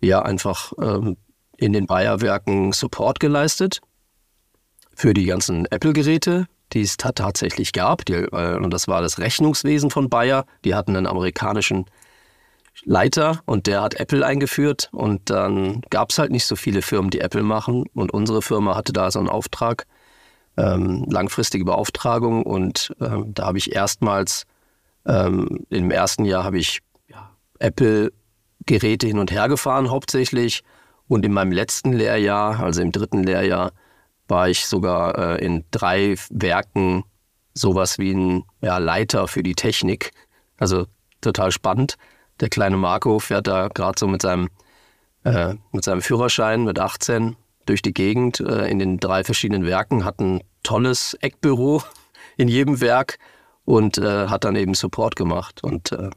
[0.00, 1.16] ja einfach ähm,
[1.56, 3.80] in den Bayer-Werken Support geleistet
[4.94, 8.04] für die ganzen Apple-Geräte, die es tatsächlich gab.
[8.04, 10.44] Die, äh, und das war das Rechnungswesen von Bayer.
[10.64, 11.86] Die hatten einen amerikanischen
[12.84, 14.88] Leiter und der hat Apple eingeführt.
[14.92, 17.84] Und dann gab es halt nicht so viele Firmen, die Apple machen.
[17.94, 19.86] Und unsere Firma hatte da so einen Auftrag,
[20.56, 22.42] ähm, langfristige Beauftragung.
[22.42, 24.44] Und ähm, da habe ich erstmals,
[25.06, 30.62] ähm, im ersten Jahr habe ich ja, Apple-Geräte hin und her gefahren hauptsächlich.
[31.08, 33.72] Und in meinem letzten Lehrjahr, also im dritten Lehrjahr,
[34.28, 37.04] war ich sogar äh, in drei Werken
[37.54, 40.12] sowas wie ein ja, Leiter für die Technik.
[40.58, 40.86] Also
[41.20, 41.96] total spannend.
[42.40, 44.48] Der kleine Marco fährt da gerade so mit seinem,
[45.24, 47.36] äh, mit seinem Führerschein mit 18
[47.66, 51.82] durch die Gegend äh, in den drei verschiedenen Werken, hat ein tolles Eckbüro
[52.36, 53.18] in jedem Werk
[53.64, 55.62] und äh, hat dann eben Support gemacht.
[55.62, 56.10] Und äh,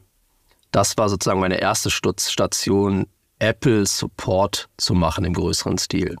[0.72, 3.06] das war sozusagen meine erste Station,
[3.38, 6.16] Apple Support zu machen im größeren Stil.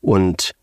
[0.00, 0.54] Und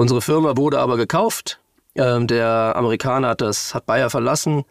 [0.00, 1.60] Unsere Firma wurde aber gekauft.
[1.94, 4.64] Ähm, der Amerikaner hat das, hat Bayer verlassen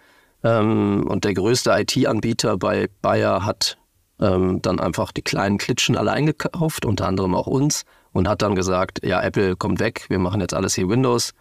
[0.43, 3.77] ähm, und der größte IT-Anbieter bei Bayer hat
[4.21, 8.55] ähm, dann einfach die kleinen Klitschen alle eingekauft, unter anderem auch uns, und hat dann
[8.55, 11.34] gesagt, ja, Apple kommt weg, wir machen jetzt alles hier Windows,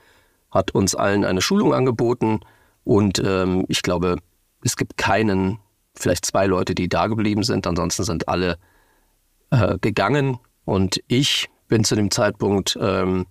[0.51, 2.41] hat uns allen eine Schulung angeboten
[2.88, 4.16] und ähm, ich glaube,
[4.64, 5.59] es gibt keinen,
[5.94, 8.57] vielleicht zwei Leute, die da geblieben sind, ansonsten sind alle
[9.51, 10.38] äh, gegangen.
[10.64, 13.27] Und ich bin zu dem Zeitpunkt ähm,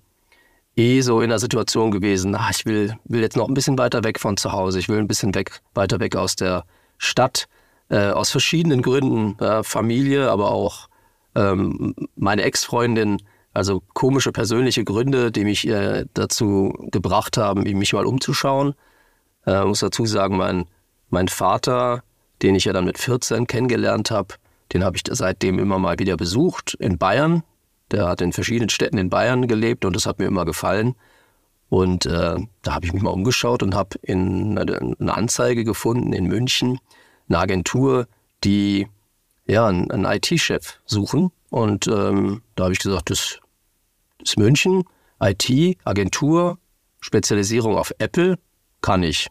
[0.75, 4.03] eh so in der Situation gewesen, ach, ich will, will jetzt noch ein bisschen weiter
[4.03, 6.63] weg von zu Hause, ich will ein bisschen weg, weiter weg aus der
[6.99, 7.47] Stadt,
[7.89, 10.87] äh, aus verschiedenen Gründen, äh, Familie, aber auch
[11.33, 13.23] ähm, meine Ex-Freundin,
[13.55, 18.75] also komische persönliche Gründe, die mich äh, dazu gebracht haben, mich mal umzuschauen.
[19.47, 20.65] Äh, muss dazu sagen, mein,
[21.09, 22.03] mein Vater,
[22.41, 24.35] den ich ja dann mit 14 kennengelernt habe,
[24.73, 27.43] den habe ich seitdem immer mal wieder besucht in Bayern.
[27.91, 30.95] Der hat in verschiedenen Städten in Bayern gelebt und das hat mir immer gefallen.
[31.69, 36.25] Und äh, da habe ich mich mal umgeschaut und habe in eine Anzeige gefunden in
[36.25, 36.79] München,
[37.29, 38.07] eine Agentur,
[38.43, 38.87] die
[39.45, 41.31] ja einen, einen IT-Chef suchen.
[41.49, 43.39] Und ähm, da habe ich gesagt, das
[44.21, 44.83] ist München,
[45.21, 46.57] IT, Agentur,
[46.99, 48.37] Spezialisierung auf Apple,
[48.81, 49.29] kann ich.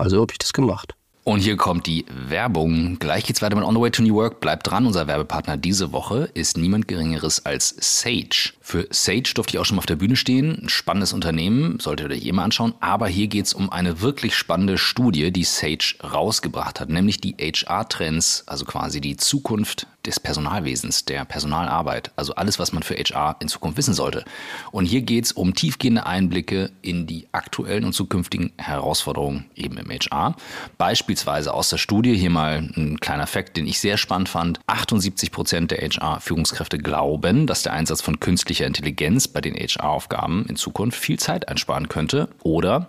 [0.00, 0.94] Also habe ich das gemacht.
[1.30, 2.98] Und hier kommt die Werbung.
[2.98, 4.40] Gleich geht's weiter mit On the Way to New Work.
[4.40, 4.84] Bleibt dran.
[4.84, 8.50] Unser Werbepartner diese Woche ist niemand Geringeres als Sage.
[8.60, 10.58] Für Sage durfte ich auch schon mal auf der Bühne stehen.
[10.60, 12.74] Ein spannendes Unternehmen, solltet ihr euch eh mal anschauen.
[12.80, 18.42] Aber hier geht's um eine wirklich spannende Studie, die Sage rausgebracht hat, nämlich die HR-Trends,
[18.46, 23.48] also quasi die Zukunft des Personalwesens, der Personalarbeit, also alles, was man für HR in
[23.48, 24.24] Zukunft wissen sollte.
[24.72, 29.90] Und hier geht es um tiefgehende Einblicke in die aktuellen und zukünftigen Herausforderungen eben im
[29.90, 30.36] HR.
[30.78, 34.60] Beispielsweise aus der Studie, hier mal ein kleiner Fakt, den ich sehr spannend fand.
[34.66, 40.56] 78 Prozent der HR-Führungskräfte glauben, dass der Einsatz von künstlicher Intelligenz bei den HR-Aufgaben in
[40.56, 42.28] Zukunft viel Zeit einsparen könnte.
[42.42, 42.88] Oder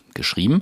[0.13, 0.61] geschrieben.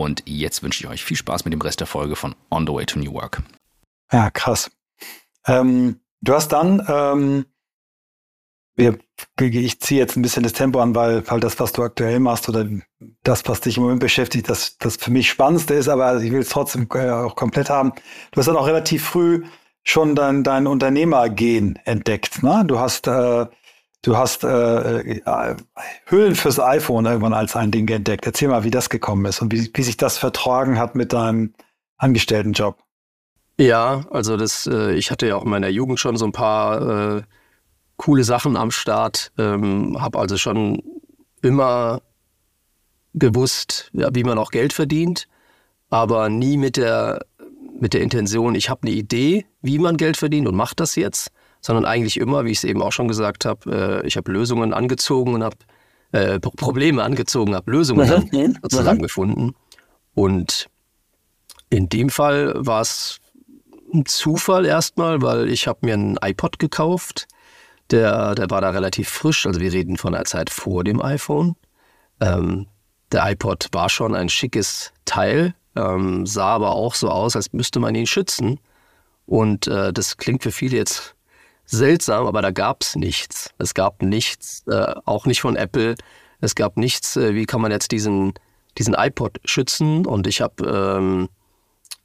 [0.25, 2.85] Jetzt wünsche ich euch viel Spaß mit dem Rest der Folge von On the Way
[2.85, 3.41] to New Work.
[4.11, 4.69] Ja, krass.
[5.47, 7.45] Ähm, du hast dann, ähm,
[9.39, 12.49] ich ziehe jetzt ein bisschen das Tempo an, weil, weil das, was du aktuell machst
[12.49, 12.67] oder
[13.23, 16.41] das, was dich im Moment beschäftigt, das, das für mich Spannendste ist, aber ich will
[16.41, 17.93] es trotzdem äh, auch komplett haben.
[18.31, 19.43] Du hast dann auch relativ früh
[19.83, 22.43] schon dein, dein Unternehmergehen entdeckt.
[22.43, 22.63] Ne?
[22.65, 23.45] Du hast äh,
[24.03, 25.55] Du hast äh, äh,
[26.05, 28.25] Hüllen fürs iPhone irgendwann als ein Ding entdeckt.
[28.25, 31.53] Erzähl mal, wie das gekommen ist und wie, wie sich das vertragen hat mit deinem
[31.97, 32.77] Angestelltenjob.
[33.59, 37.17] Ja, also das, äh, ich hatte ja auch in meiner Jugend schon so ein paar
[37.17, 37.21] äh,
[37.97, 39.31] coole Sachen am Start.
[39.37, 40.81] Ähm, habe also schon
[41.43, 42.01] immer
[43.13, 45.27] gewusst, ja, wie man auch Geld verdient,
[45.89, 47.25] aber nie mit der
[47.79, 51.31] mit der Intention, ich habe eine Idee, wie man Geld verdient und mache das jetzt,
[51.61, 54.73] sondern eigentlich immer, wie ich es eben auch schon gesagt habe, äh, ich habe Lösungen
[54.73, 55.57] angezogen und habe
[56.11, 59.55] äh, Probleme angezogen, habe Lösungen dann sozusagen gefunden.
[60.13, 60.67] Und
[61.69, 63.19] in dem Fall war es
[63.93, 67.27] ein Zufall erstmal, weil ich habe mir einen iPod gekauft.
[67.91, 71.55] Der, der war da relativ frisch, also wir reden von einer Zeit vor dem iPhone.
[72.19, 72.67] Ähm,
[73.11, 77.79] der iPod war schon ein schickes Teil, ähm, sah aber auch so aus, als müsste
[77.79, 78.59] man ihn schützen.
[79.25, 81.15] Und äh, das klingt für viele jetzt
[81.65, 83.51] seltsam, aber da gab es nichts.
[83.57, 85.95] Es gab nichts, äh, auch nicht von Apple.
[86.39, 88.33] Es gab nichts, äh, wie kann man jetzt diesen,
[88.77, 90.05] diesen iPod schützen.
[90.05, 91.29] Und ich habe ähm,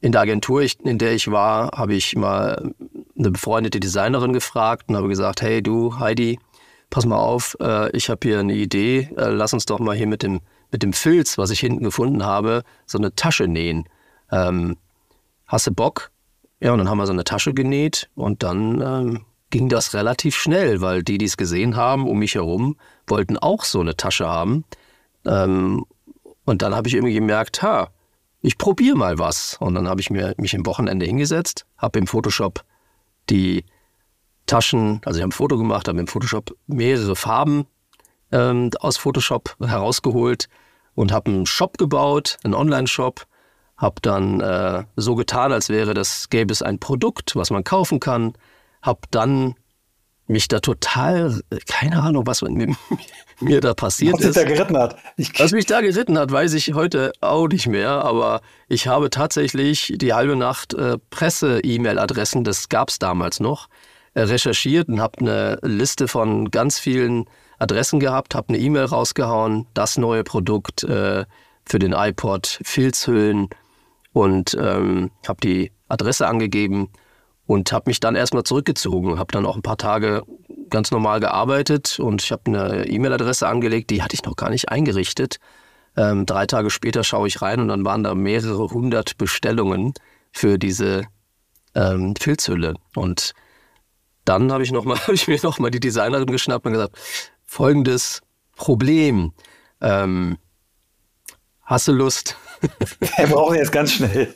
[0.01, 2.75] in der Agentur, ich, in der ich war, habe ich mal
[3.19, 6.39] eine befreundete Designerin gefragt und habe gesagt, hey du Heidi,
[6.91, 10.07] pass mal auf, äh, ich habe hier eine Idee, äh, lass uns doch mal hier
[10.07, 10.41] mit dem,
[10.71, 13.89] mit dem Filz, was ich hinten gefunden habe, so eine Tasche nähen.
[14.31, 14.77] Ähm,
[15.47, 16.11] hast du Bock?
[16.61, 20.37] Ja, und dann haben wir so eine Tasche genäht und dann ähm, ging das relativ
[20.37, 24.29] schnell, weil die, die es gesehen haben um mich herum, wollten auch so eine Tasche
[24.29, 24.65] haben.
[25.25, 25.85] Ähm,
[26.45, 27.91] und dann habe ich irgendwie gemerkt, ha,
[28.41, 29.57] ich probiere mal was.
[29.61, 32.65] Und dann habe ich mir, mich im Wochenende hingesetzt, habe im Photoshop
[33.29, 33.65] die
[34.47, 37.67] Taschen, also ich habe ein Foto gemacht, habe im Photoshop mehrere Farben
[38.31, 40.49] ähm, aus Photoshop herausgeholt
[40.95, 43.27] und habe einen Shop gebaut, einen Online-Shop,
[43.77, 48.01] habe dann äh, so getan, als wäre das, gäbe es ein Produkt, was man kaufen
[48.01, 48.35] kann,
[48.83, 49.55] habe dann
[50.29, 52.77] mich da total, keine Ahnung, was mit
[53.41, 54.29] mir, da passiert was ist.
[54.31, 54.97] Was mich da geritten hat.
[55.17, 58.05] Ich was mich da geritten hat, weiß ich heute auch nicht mehr.
[58.05, 63.69] Aber ich habe tatsächlich die halbe Nacht äh, Presse-E-Mail-Adressen, das gab es damals noch,
[64.15, 67.27] äh, recherchiert und habe eine Liste von ganz vielen
[67.59, 71.25] Adressen gehabt, habe eine E-Mail rausgehauen, das neue Produkt äh,
[71.65, 73.49] für den iPod, Filzhüllen
[74.13, 76.91] und ähm, habe die Adresse angegeben
[77.47, 80.25] und habe mich dann erstmal zurückgezogen, habe dann auch ein paar Tage
[80.69, 84.69] ganz normal gearbeitet und ich habe eine E-Mail-Adresse angelegt, die hatte ich noch gar nicht
[84.69, 85.39] eingerichtet.
[85.97, 89.95] Ähm, drei Tage später schaue ich rein und dann waren da mehrere hundert Bestellungen
[90.33, 91.05] für diese
[91.75, 92.75] ähm, Filzhülle.
[92.95, 93.33] Und
[94.25, 96.99] dann habe ich, hab ich mir nochmal die Designerin geschnappt und gesagt,
[97.45, 98.23] folgendes
[98.57, 99.33] Problem.
[99.81, 100.39] Ähm,
[101.63, 102.37] hast du Lust?
[103.17, 104.35] Wir brauchen jetzt ganz schnell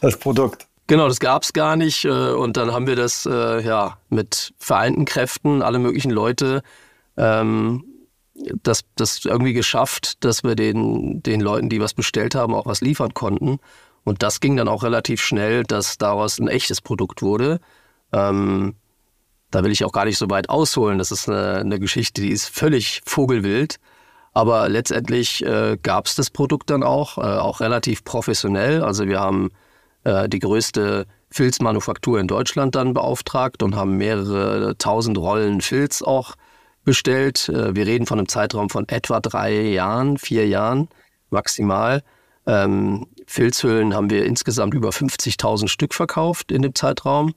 [0.00, 0.66] das Produkt.
[0.92, 2.04] Genau, das gab es gar nicht.
[2.04, 6.62] Äh, und dann haben wir das äh, ja mit vereinten Kräften, alle möglichen Leute,
[7.16, 7.82] ähm,
[8.62, 12.82] das, das irgendwie geschafft, dass wir den, den Leuten, die was bestellt haben, auch was
[12.82, 13.58] liefern konnten.
[14.04, 17.58] Und das ging dann auch relativ schnell, dass daraus ein echtes Produkt wurde.
[18.12, 18.74] Ähm,
[19.50, 20.98] da will ich auch gar nicht so weit ausholen.
[20.98, 23.80] Das ist eine, eine Geschichte, die ist völlig vogelwild.
[24.34, 28.82] Aber letztendlich äh, gab es das Produkt dann auch, äh, auch relativ professionell.
[28.82, 29.52] Also wir haben
[30.04, 36.34] äh, die größte Filzmanufaktur in Deutschland dann beauftragt und haben mehrere tausend Rollen Filz auch
[36.84, 37.48] bestellt.
[37.48, 40.88] Äh, wir reden von einem Zeitraum von etwa drei Jahren, vier Jahren
[41.30, 42.02] maximal.
[42.46, 47.34] Ähm, Filzhüllen haben wir insgesamt über 50.000 Stück verkauft in dem Zeitraum.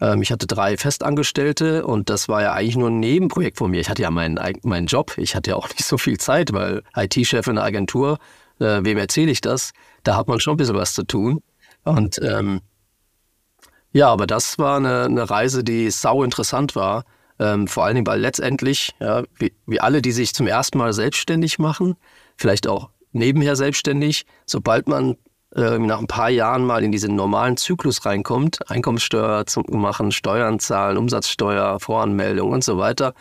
[0.00, 3.80] Ähm, ich hatte drei Festangestellte und das war ja eigentlich nur ein Nebenprojekt von mir.
[3.80, 6.82] Ich hatte ja meinen, meinen Job, ich hatte ja auch nicht so viel Zeit, weil
[6.96, 8.18] IT-Chef in der Agentur,
[8.60, 9.72] äh, wem erzähle ich das?
[10.02, 11.42] Da hat man schon ein bisschen was zu tun.
[11.84, 12.60] Und ähm,
[13.92, 17.04] ja, aber das war eine, eine Reise, die sau interessant war.
[17.38, 20.92] Ähm, vor allen Dingen, weil letztendlich, ja, wie, wie alle, die sich zum ersten Mal
[20.92, 21.96] selbstständig machen,
[22.36, 25.16] vielleicht auch nebenher selbstständig, sobald man
[25.54, 30.58] äh, nach ein paar Jahren mal in diesen normalen Zyklus reinkommt, Einkommenssteuer zu machen, Steuern
[30.58, 33.14] zahlen, Umsatzsteuer, Voranmeldung und so weiter,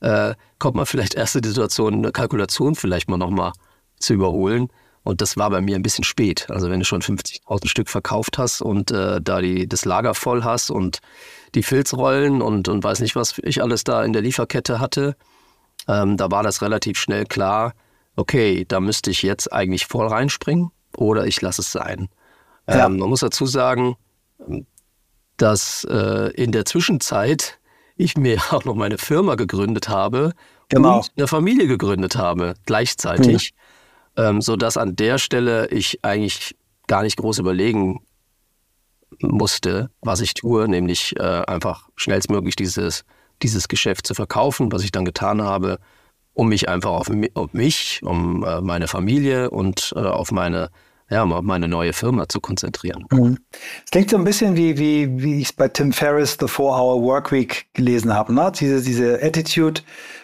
[0.00, 3.52] äh, kommt man vielleicht erst in die Situation, eine Kalkulation vielleicht mal nochmal
[3.98, 4.68] zu überholen.
[5.02, 6.46] Und das war bei mir ein bisschen spät.
[6.50, 10.44] Also wenn du schon 50.000 Stück verkauft hast und äh, da die, das Lager voll
[10.44, 11.00] hast und
[11.54, 15.16] die Filzrollen und, und weiß nicht, was ich alles da in der Lieferkette hatte,
[15.88, 17.72] ähm, da war das relativ schnell klar,
[18.16, 22.08] okay, da müsste ich jetzt eigentlich voll reinspringen oder ich lasse es sein.
[22.68, 22.86] Ja.
[22.86, 23.96] Ähm, man muss dazu sagen,
[25.36, 27.58] dass äh, in der Zwischenzeit
[27.96, 30.32] ich mir auch noch meine Firma gegründet habe
[30.68, 30.98] genau.
[30.98, 33.59] und eine Familie gegründet habe gleichzeitig, mhm.
[34.20, 36.54] Ähm, sodass an der Stelle ich eigentlich
[36.86, 38.00] gar nicht groß überlegen
[39.20, 43.04] musste, was ich tue, nämlich äh, einfach schnellstmöglich dieses,
[43.42, 45.78] dieses Geschäft zu verkaufen, was ich dann getan habe,
[46.34, 50.70] um mich einfach auf, auf mich, um äh, meine Familie und äh, auf meine
[51.12, 53.04] ja, um meine neue Firma zu konzentrieren.
[53.10, 53.38] Mhm.
[53.84, 57.02] Es klingt so ein bisschen wie, wie, wie ich es bei Tim Ferriss The Four-Hour
[57.02, 58.32] Workweek gelesen habe.
[58.32, 58.52] Ne?
[58.54, 59.80] Diese, diese Attitude,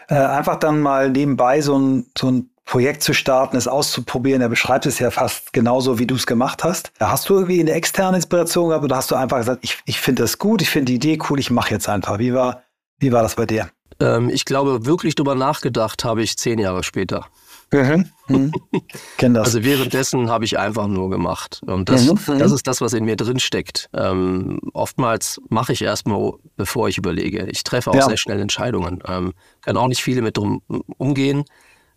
[0.09, 4.43] äh, einfach dann mal nebenbei so ein, so ein Projekt zu starten, es auszuprobieren.
[4.43, 6.93] Er beschreibt es ja fast genauso, wie du es gemacht hast.
[6.99, 10.25] Hast du irgendwie eine externe Inspiration gehabt oder hast du einfach gesagt, ich, ich finde
[10.25, 12.19] das gut, ich finde die Idee cool, ich mache jetzt einfach.
[12.19, 12.65] Wie war,
[12.99, 13.71] wie war das bei dir?
[14.01, 17.27] Ähm, ich glaube, wirklich drüber nachgedacht habe ich zehn Jahre später.
[17.73, 18.11] Mhm.
[18.29, 18.53] Mhm.
[19.17, 19.47] Kenn das.
[19.47, 21.61] Also währenddessen habe ich einfach nur gemacht.
[21.67, 22.39] Und das, mhm.
[22.39, 23.89] das ist das, was in mir drin steckt.
[23.93, 27.47] Ähm, oftmals mache ich erstmal, bevor ich überlege.
[27.47, 28.07] Ich treffe auch ja.
[28.07, 29.03] sehr schnell Entscheidungen.
[29.07, 30.63] Ähm, kann auch nicht viele mit drum
[30.99, 31.45] umgehen.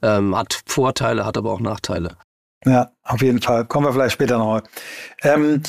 [0.01, 2.17] Ähm, hat Vorteile, hat aber auch Nachteile.
[2.65, 3.65] Ja, auf jeden Fall.
[3.65, 4.61] Kommen wir vielleicht später noch.
[5.23, 5.61] Ähm,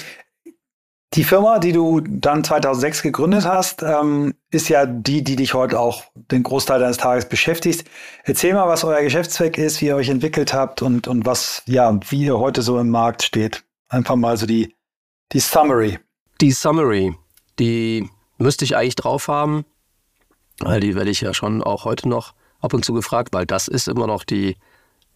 [1.14, 5.80] die Firma, die du dann 2006 gegründet hast, ähm, ist ja die, die dich heute
[5.80, 7.88] auch den Großteil deines Tages beschäftigt.
[8.22, 11.98] Erzähl mal, was euer Geschäftszweck ist, wie ihr euch entwickelt habt und, und was, ja,
[12.08, 13.64] wie ihr heute so im Markt steht.
[13.88, 14.76] Einfach mal so die,
[15.32, 15.98] die Summary.
[16.40, 17.16] Die Summary,
[17.58, 19.64] die müsste ich eigentlich drauf haben,
[20.60, 23.68] weil die werde ich ja schon auch heute noch ab und zu gefragt, weil das
[23.68, 24.56] ist immer noch die,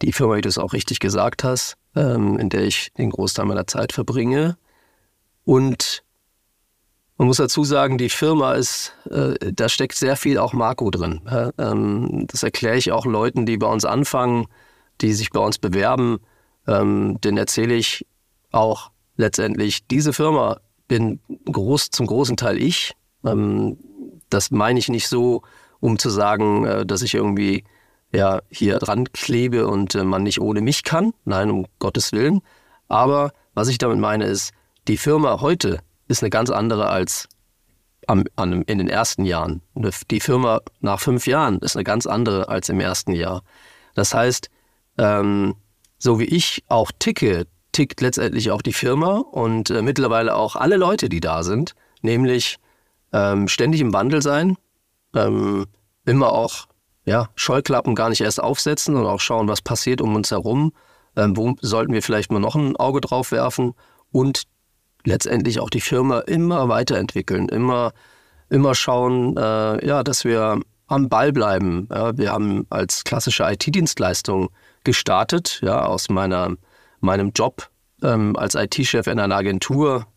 [0.01, 3.45] die Firma, wie du es auch richtig gesagt hast, ähm, in der ich den Großteil
[3.45, 4.57] meiner Zeit verbringe.
[5.45, 6.03] Und
[7.17, 11.21] man muss dazu sagen, die Firma ist, äh, da steckt sehr viel auch Marco drin.
[11.25, 14.47] Ja, ähm, das erkläre ich auch Leuten, die bei uns anfangen,
[15.01, 16.19] die sich bei uns bewerben.
[16.67, 18.05] Ähm, den erzähle ich
[18.51, 22.93] auch letztendlich, diese Firma bin groß, zum großen Teil ich.
[23.23, 23.77] Ähm,
[24.29, 25.43] das meine ich nicht so,
[25.85, 27.63] um zu sagen, äh, dass ich irgendwie
[28.11, 31.13] ja, hier dran klebe und äh, man nicht ohne mich kann.
[31.25, 32.41] Nein, um Gottes Willen.
[32.87, 34.51] Aber was ich damit meine ist,
[34.87, 37.27] die Firma heute ist eine ganz andere als
[38.07, 39.61] am, an, in den ersten Jahren.
[40.11, 43.43] Die Firma nach fünf Jahren ist eine ganz andere als im ersten Jahr.
[43.93, 44.49] Das heißt,
[44.97, 45.55] ähm,
[45.97, 50.77] so wie ich auch ticke, tickt letztendlich auch die Firma und äh, mittlerweile auch alle
[50.77, 52.57] Leute, die da sind, nämlich
[53.13, 54.57] ähm, ständig im Wandel sein,
[55.15, 55.65] ähm,
[56.05, 56.67] immer auch
[57.05, 60.73] ja, Scheuklappen gar nicht erst aufsetzen und auch schauen, was passiert um uns herum,
[61.15, 63.73] ähm, wo sollten wir vielleicht mal noch ein Auge drauf werfen
[64.11, 64.43] und
[65.05, 67.93] letztendlich auch die Firma immer weiterentwickeln, immer,
[68.49, 71.87] immer schauen, äh, ja, dass wir am Ball bleiben.
[71.91, 74.49] Ja, wir haben als klassische IT-Dienstleistung
[74.83, 76.55] gestartet, ja, aus meiner,
[76.99, 77.69] meinem Job
[78.01, 80.07] ähm, als IT-Chef in einer Agentur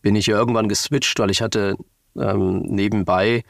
[0.00, 1.76] bin ich irgendwann geswitcht, weil ich hatte
[2.16, 3.42] ähm, nebenbei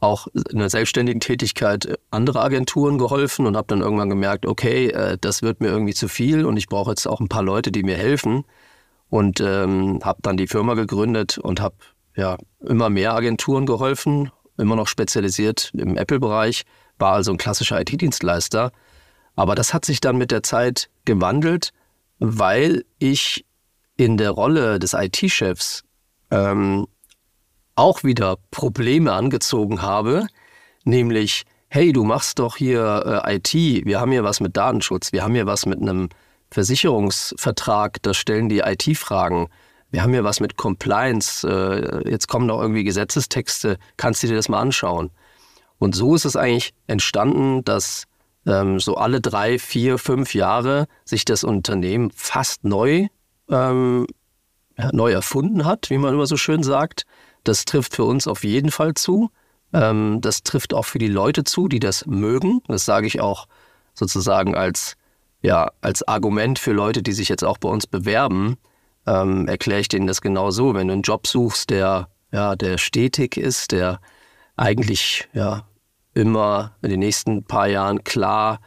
[0.00, 5.18] auch in der selbstständigen Tätigkeit andere Agenturen geholfen und habe dann irgendwann gemerkt, okay, äh,
[5.20, 7.82] das wird mir irgendwie zu viel und ich brauche jetzt auch ein paar Leute, die
[7.82, 8.44] mir helfen
[9.10, 11.76] und ähm, habe dann die Firma gegründet und habe
[12.14, 16.64] ja immer mehr Agenturen geholfen, immer noch spezialisiert im Apple-Bereich,
[16.98, 18.72] war also ein klassischer IT-Dienstleister.
[19.36, 21.72] Aber das hat sich dann mit der Zeit gewandelt,
[22.18, 23.46] weil ich
[23.96, 25.84] in der Rolle des IT-Chefs
[26.30, 26.86] ähm,
[27.78, 30.26] auch wieder Probleme angezogen habe,
[30.84, 35.22] nämlich, hey, du machst doch hier äh, IT, wir haben hier was mit Datenschutz, wir
[35.22, 36.08] haben hier was mit einem
[36.50, 39.48] Versicherungsvertrag, da stellen die IT-Fragen.
[39.90, 44.36] Wir haben hier was mit Compliance, äh, jetzt kommen noch irgendwie Gesetzestexte, kannst du dir
[44.36, 45.10] das mal anschauen?
[45.78, 48.04] Und so ist es eigentlich entstanden, dass
[48.44, 53.06] ähm, so alle drei, vier, fünf Jahre sich das Unternehmen fast neu,
[53.48, 54.06] ähm,
[54.92, 57.04] neu erfunden hat, wie man immer so schön sagt.
[57.44, 59.30] Das trifft für uns auf jeden Fall zu.
[59.72, 62.60] Ähm, das trifft auch für die Leute zu, die das mögen.
[62.68, 63.46] Das sage ich auch
[63.94, 64.96] sozusagen als
[65.42, 68.56] ja, als Argument für Leute, die sich jetzt auch bei uns bewerben,
[69.06, 70.74] ähm, erkläre ich denen das genau so.
[70.74, 74.00] Wenn du einen Job suchst, der, ja, der stetig ist, der
[74.56, 75.64] eigentlich ja,
[76.14, 78.60] immer in den nächsten paar Jahren klar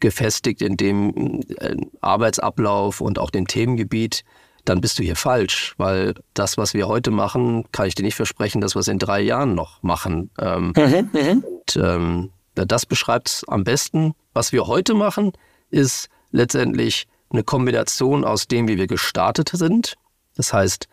[0.00, 4.24] gefestigt in dem äh, Arbeitsablauf und auch dem Themengebiet,
[4.66, 8.16] dann bist du hier falsch, weil das, was wir heute machen, kann ich dir nicht
[8.16, 10.30] versprechen, dass wir es in drei Jahren noch machen.
[10.38, 11.44] Ähm, mhm, mhm.
[11.44, 14.14] und, ähm, das beschreibt es am besten.
[14.32, 15.32] Was wir heute machen,
[15.70, 19.94] ist letztendlich eine Kombination aus dem, wie wir gestartet sind.
[20.36, 20.88] Das heißt,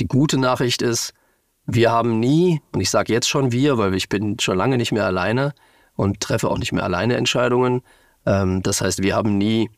[0.00, 1.12] die gute Nachricht ist,
[1.66, 4.92] wir haben nie, und ich sage jetzt schon wir, weil ich bin schon lange nicht
[4.92, 5.54] mehr alleine
[5.94, 7.82] und treffe auch nicht mehr alleine Entscheidungen.
[8.26, 9.70] Ähm, das heißt, wir haben nie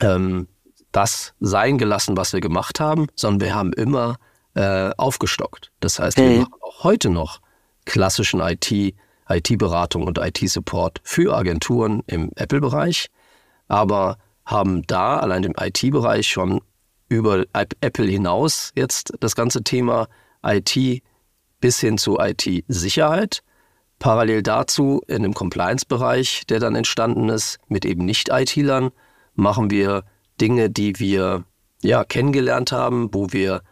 [0.00, 0.48] ähm,
[0.96, 4.16] das sein gelassen, was wir gemacht haben, sondern wir haben immer
[4.54, 5.70] äh, aufgestockt.
[5.80, 6.38] Das heißt, wir mhm.
[6.40, 7.40] machen auch heute noch
[7.84, 8.72] klassischen IT,
[9.28, 13.10] IT-Beratung und IT-Support für Agenturen im Apple-Bereich
[13.68, 16.60] aber haben da allein im IT-Bereich schon
[17.08, 20.08] über Apple hinaus jetzt das ganze Thema
[20.44, 21.02] IT
[21.60, 23.42] bis hin zu IT-Sicherheit.
[23.98, 28.90] Parallel dazu in dem Compliance-Bereich, der dann entstanden ist, mit eben Nicht-IT-Lern,
[29.34, 30.04] machen wir
[30.40, 31.44] Dinge, die wir
[31.82, 33.62] ja kennengelernt haben, wo wir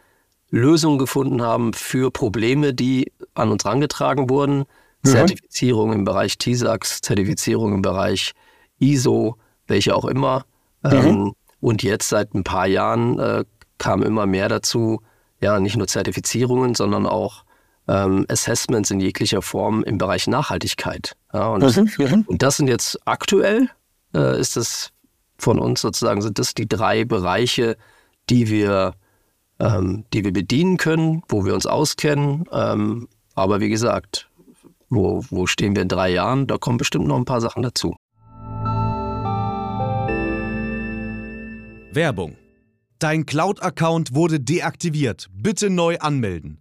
[0.51, 4.65] Lösungen gefunden haben für Probleme, die an uns herangetragen wurden.
[5.03, 5.09] Mhm.
[5.09, 8.33] Zertifizierung im Bereich TISAX, Zertifizierung im Bereich
[8.79, 10.45] ISO, welche auch immer.
[10.83, 10.93] Mhm.
[10.93, 13.45] Ähm, und jetzt seit ein paar Jahren äh,
[13.79, 15.01] kam immer mehr dazu,
[15.41, 17.45] ja, nicht nur Zertifizierungen, sondern auch
[17.89, 21.17] ähm, Assessments in jeglicher Form im Bereich Nachhaltigkeit.
[21.33, 21.91] Ja, und, mhm.
[21.99, 22.25] Mhm.
[22.27, 23.69] und, das sind jetzt aktuell,
[24.15, 24.91] äh, ist das
[25.45, 27.77] von uns sozusagen, sind das die drei Bereiche,
[28.31, 28.95] die wir,
[29.61, 32.45] ähm, die wir bedienen können, wo wir uns auskennen.
[32.51, 34.31] Ähm, aber wie gesagt,
[34.89, 36.47] wo, wo stehen wir in drei Jahren?
[36.47, 37.95] Da kommen bestimmt noch ein paar Sachen dazu.
[41.93, 42.37] Werbung.
[42.99, 45.29] Dein Cloud-Account wurde deaktiviert.
[45.33, 46.61] Bitte neu anmelden.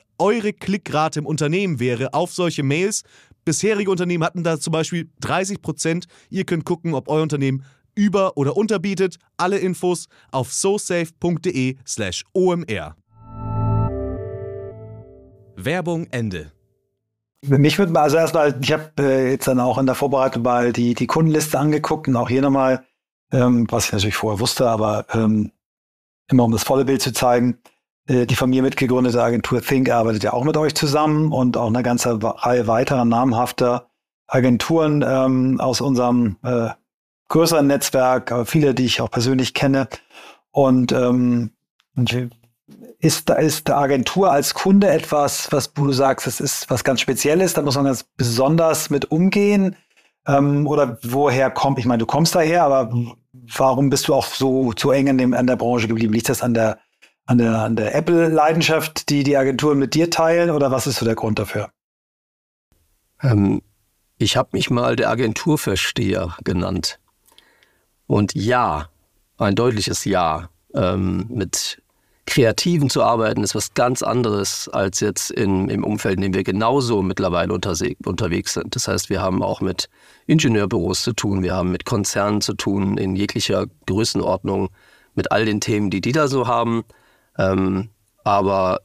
[0.21, 3.03] eure Klickrate im Unternehmen wäre auf solche Mails.
[3.43, 6.05] Bisherige Unternehmen hatten da zum Beispiel 30 Prozent.
[6.29, 7.65] Ihr könnt gucken, ob euer Unternehmen
[7.95, 9.17] über- oder unterbietet.
[9.35, 12.95] Alle Infos auf sosafe.de/slash omr.
[15.55, 16.51] Werbung Ende.
[17.43, 20.71] Mich würde mal, also erstmal, ich habe äh, jetzt dann auch in der Vorbereitung mal
[20.71, 22.85] die, die Kundenliste angeguckt und auch hier nochmal,
[23.31, 25.51] ähm, was ich natürlich vorher wusste, aber ähm,
[26.27, 27.57] immer um das volle Bild zu zeigen,
[28.11, 31.83] die von mir mitgegründete Agentur Think arbeitet ja auch mit euch zusammen und auch eine
[31.83, 33.87] ganze Reihe weiterer namhafter
[34.27, 36.69] Agenturen ähm, aus unserem äh,
[37.29, 39.87] größeren Netzwerk, aber viele, die ich auch persönlich kenne.
[40.51, 41.51] Und, ähm,
[42.99, 47.53] ist, ist der Agentur als Kunde etwas, was du sagst, das ist was ganz Spezielles,
[47.53, 49.75] da muss man ganz besonders mit umgehen?
[50.27, 52.93] Ähm, oder woher kommt, ich meine, du kommst daher, aber
[53.57, 56.13] warum bist du auch so, so eng an, dem, an der Branche geblieben?
[56.13, 56.77] Liegt das an der,
[57.25, 61.05] an der, an der Apple-Leidenschaft, die die Agenturen mit dir teilen, oder was ist so
[61.05, 61.69] der Grund dafür?
[63.21, 63.61] Ähm,
[64.17, 66.99] ich habe mich mal der Agenturversteher genannt.
[68.07, 68.89] Und ja,
[69.37, 70.49] ein deutliches Ja.
[70.73, 71.81] Ähm, mit
[72.25, 76.43] Kreativen zu arbeiten ist was ganz anderes als jetzt in, im Umfeld, in dem wir
[76.43, 78.75] genauso mittlerweile unterwegs sind.
[78.75, 79.89] Das heißt, wir haben auch mit
[80.27, 84.69] Ingenieurbüros zu tun, wir haben mit Konzernen zu tun in jeglicher Größenordnung,
[85.13, 86.83] mit all den Themen, die die da so haben.
[87.37, 87.89] Ähm,
[88.23, 88.81] aber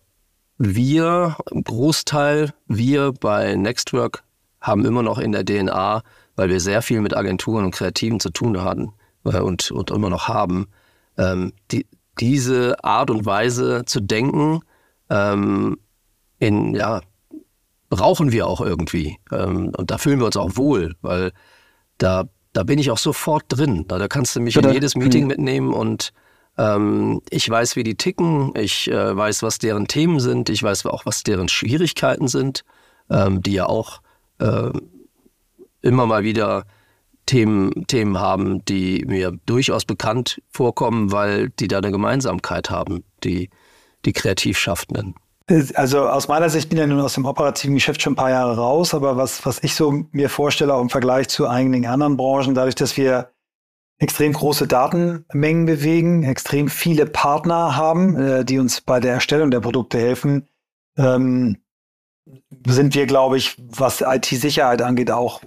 [0.59, 4.25] wir, im Großteil, wir bei Nextwork
[4.61, 6.03] haben immer noch in der DNA,
[6.35, 8.93] weil wir sehr viel mit Agenturen und Kreativen zu tun hatten,
[9.25, 10.69] äh, und, und immer noch haben,
[11.19, 11.87] ähm, die,
[12.19, 14.61] diese Art und Weise zu denken,
[15.11, 15.79] ähm,
[16.39, 17.03] in, ja,
[17.89, 19.19] brauchen wir auch irgendwie.
[19.31, 21.33] Ähm, und da fühlen wir uns auch wohl, weil
[21.99, 23.85] da, da bin ich auch sofort drin.
[23.89, 26.13] Da, da kannst du mich Oder, in jedes Meeting mitnehmen und
[26.59, 30.87] ähm, ich weiß, wie die ticken, ich äh, weiß, was deren Themen sind, ich weiß
[30.87, 32.65] auch, was deren Schwierigkeiten sind,
[33.11, 34.01] ähm, die ja auch
[34.39, 34.71] äh,
[35.83, 36.65] immer mal wieder
[37.27, 43.51] Themen, Themen haben, die mir durchaus bekannt vorkommen, weil die da eine Gemeinsamkeit haben, die,
[44.05, 45.15] die Kreativschaffenden.
[45.75, 48.31] Also aus meiner Sicht bin ich ja nun aus dem operativen Geschäft schon ein paar
[48.31, 52.17] Jahre raus, aber was, was ich so mir vorstelle, auch im Vergleich zu einigen anderen
[52.17, 53.31] Branchen, dadurch, dass wir
[53.99, 59.61] extrem große Datenmengen bewegen, extrem viele Partner haben, äh, die uns bei der Erstellung der
[59.61, 60.49] Produkte helfen,
[60.99, 61.59] ähm,
[62.67, 65.41] sind wir, glaube ich, was IT-Sicherheit angeht, auch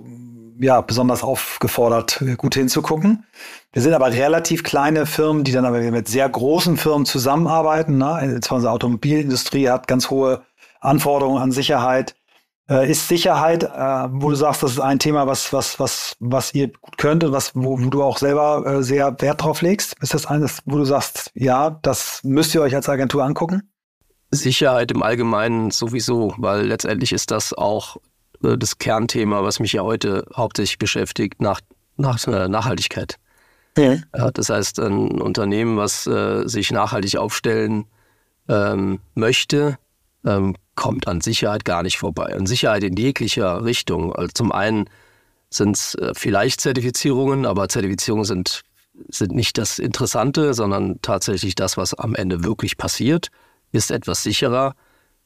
[0.60, 3.26] ja, besonders aufgefordert, gut hinzugucken.
[3.72, 7.97] Wir sind aber relativ kleine Firmen, die dann aber mit sehr großen Firmen zusammenarbeiten.
[7.97, 8.41] Ne?
[8.50, 10.43] Unsere Automobilindustrie hat ganz hohe
[10.82, 12.16] Anforderungen an Sicherheit.
[12.70, 13.67] Äh, ist Sicherheit, äh,
[14.11, 17.32] wo du sagst, das ist ein Thema, was, was, was, was ihr gut könnt und
[17.32, 19.95] was, wo, wo du auch selber äh, sehr Wert drauf legst?
[20.01, 23.63] Ist das eines, wo du sagst, ja, das müsst ihr euch als Agentur angucken?
[24.30, 27.97] Sicherheit im Allgemeinen sowieso, weil letztendlich ist das auch
[28.43, 31.61] äh, das Kernthema, was mich ja heute hauptsächlich beschäftigt, nach,
[31.97, 33.15] nach äh, Nachhaltigkeit.
[33.78, 33.95] Ja.
[34.15, 34.32] ja.
[34.32, 37.86] das heißt, ein Unternehmen, was äh, sich nachhaltig aufstellen
[38.47, 39.80] ähm, möchte,
[40.24, 42.34] ähm, kommt an Sicherheit gar nicht vorbei.
[42.34, 44.15] An Sicherheit in jeglicher Richtung.
[44.15, 44.89] Also zum einen
[45.49, 48.61] sind es äh, vielleicht Zertifizierungen, aber Zertifizierungen sind,
[49.09, 53.27] sind nicht das Interessante, sondern tatsächlich das, was am Ende wirklich passiert,
[53.73, 54.73] ist etwas sicherer,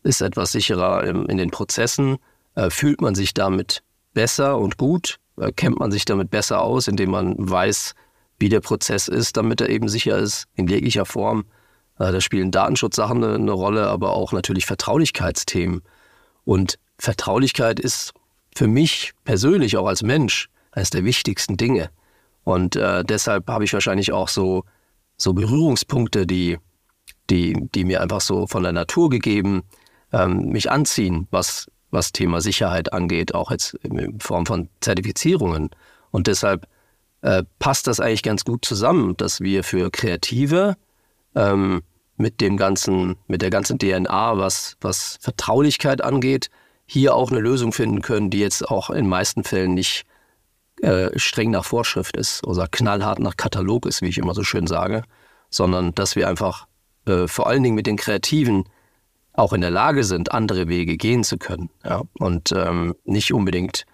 [0.02, 2.18] ist etwas sicherer in, den Prozessen,
[2.56, 3.84] äh, fühlt man sich damit
[4.16, 7.94] besser und gut, äh, kennt man sich damit besser aus, indem man weiß,
[8.40, 11.46] wie der Prozess ist, damit er eben sicher ist, in jeglicher Form.
[12.04, 15.82] Äh, da spielen Datenschutzsachen eine, eine Rolle, aber auch natürlich Vertraulichkeitsthemen.
[16.46, 18.14] Und Vertraulichkeit ist
[18.56, 21.90] für mich persönlich auch als Mensch eines der wichtigsten Dinge.
[22.44, 24.66] Und äh, deshalb habe ich wahrscheinlich auch so,
[25.18, 26.58] so Berührungspunkte, die,
[27.30, 29.64] die, die mir einfach so von der Natur gegeben
[30.12, 35.70] ähm, mich anziehen, was was Thema Sicherheit angeht, auch jetzt in Form von Zertifizierungen.
[36.12, 36.68] Und deshalb
[37.22, 40.76] äh, passt das eigentlich ganz gut zusammen, dass wir für Kreative
[41.36, 41.84] ähm,
[42.18, 46.50] mit dem ganzen, mit der ganzen DNA, was, was Vertraulichkeit angeht,
[46.86, 50.06] hier auch eine Lösung finden können, die jetzt auch in meisten Fällen nicht
[50.82, 54.68] äh, streng nach Vorschrift ist oder knallhart nach Katalog ist, wie ich immer so schön
[54.68, 55.04] sage,
[55.50, 56.68] sondern dass wir einfach
[57.06, 58.66] äh, vor allen Dingen mit den Kreativen
[59.34, 61.70] auch in der Lage sind, andere Wege gehen zu können.
[61.84, 62.04] Ja?
[62.20, 63.86] Und ähm, nicht unbedingt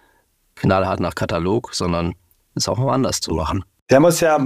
[0.54, 2.14] knallhart nach Katalog, sondern
[2.54, 3.64] es auch mal anders zu machen.
[3.90, 4.38] Wir haben uns ja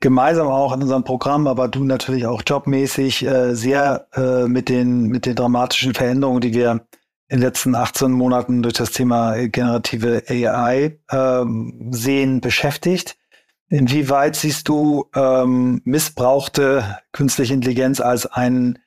[0.00, 5.06] gemeinsam auch in unserem Programm, aber du natürlich auch jobmäßig äh, sehr äh, mit, den,
[5.06, 6.84] mit den dramatischen Veränderungen, die wir
[7.28, 11.44] in den letzten 18 Monaten durch das Thema generative AI äh,
[11.92, 13.16] sehen, beschäftigt.
[13.68, 18.80] Inwieweit siehst du ähm, missbrauchte künstliche Intelligenz als einen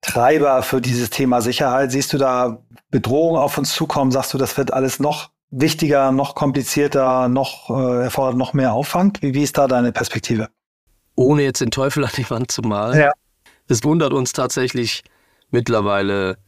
[0.00, 1.90] Treiber für dieses Thema Sicherheit?
[1.90, 4.12] Siehst du da Bedrohungen auf uns zukommen?
[4.12, 9.22] Sagst du, das wird alles noch wichtiger, noch komplizierter, noch äh, erfordert noch mehr Aufwand?
[9.22, 10.48] Wie, wie ist da deine Perspektive?
[11.16, 12.98] Ohne jetzt den Teufel an die Wand zu malen.
[12.98, 13.12] Ja.
[13.68, 15.02] Es wundert uns tatsächlich
[15.50, 16.38] mittlerweile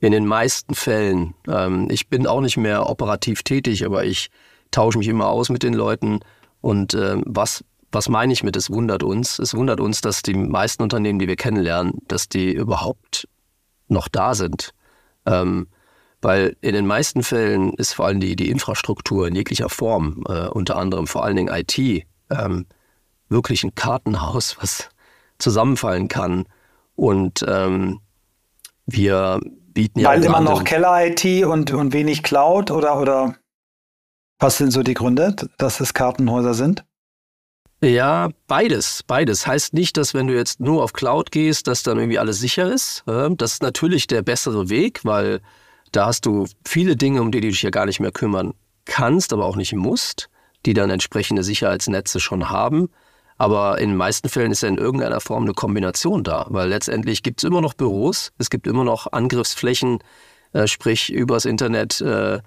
[0.00, 1.34] in den meisten Fällen.
[1.48, 4.30] Ähm, ich bin auch nicht mehr operativ tätig, aber ich
[4.70, 6.20] tausche mich immer aus mit den Leuten.
[6.60, 9.38] Und äh, was, was meine ich mit, es wundert uns?
[9.38, 13.28] Es wundert uns, dass die meisten Unternehmen, die wir kennenlernen, dass die überhaupt
[13.88, 14.70] noch da sind.
[15.26, 15.68] Ähm,
[16.24, 20.48] weil in den meisten Fällen ist vor allem die, die Infrastruktur in jeglicher Form, äh,
[20.48, 21.78] unter anderem vor allen Dingen IT,
[22.30, 22.66] ähm,
[23.28, 24.88] wirklich ein Kartenhaus, was
[25.38, 26.46] zusammenfallen kann.
[26.96, 28.00] Und ähm,
[28.86, 29.38] wir
[29.74, 30.08] bieten ja.
[30.08, 33.36] Weil immer noch Keller-IT und, und wenig Cloud oder, oder
[34.38, 36.84] was sind so die Gründe, dass es Kartenhäuser sind?
[37.82, 39.46] Ja, beides, beides.
[39.46, 42.72] Heißt nicht, dass wenn du jetzt nur auf Cloud gehst, dass dann irgendwie alles sicher
[42.72, 43.04] ist.
[43.06, 45.42] Das ist natürlich der bessere Weg, weil
[45.94, 49.32] da hast du viele Dinge, um die du dich ja gar nicht mehr kümmern kannst,
[49.32, 50.28] aber auch nicht musst,
[50.66, 52.88] die dann entsprechende Sicherheitsnetze schon haben.
[53.36, 57.22] Aber in den meisten Fällen ist ja in irgendeiner Form eine Kombination da, weil letztendlich
[57.22, 59.98] gibt es immer noch Büros, es gibt immer noch Angriffsflächen,
[60.52, 62.00] äh, sprich übers Internet.
[62.00, 62.40] Äh,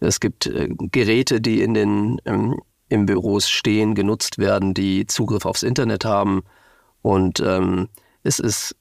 [0.00, 5.44] es gibt äh, Geräte, die in den ähm, im Büros stehen, genutzt werden, die Zugriff
[5.44, 6.42] aufs Internet haben.
[7.02, 7.88] Und ähm,
[8.22, 8.76] es ist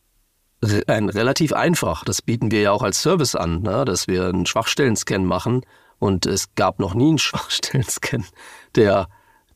[0.88, 2.04] ein, relativ einfach.
[2.04, 3.86] Das bieten wir ja auch als Service an, ne?
[3.86, 5.62] dass wir einen Schwachstellen-Scan machen.
[6.00, 8.26] Und es gab noch nie einen Schwachstellen-Scan,
[8.76, 9.08] der,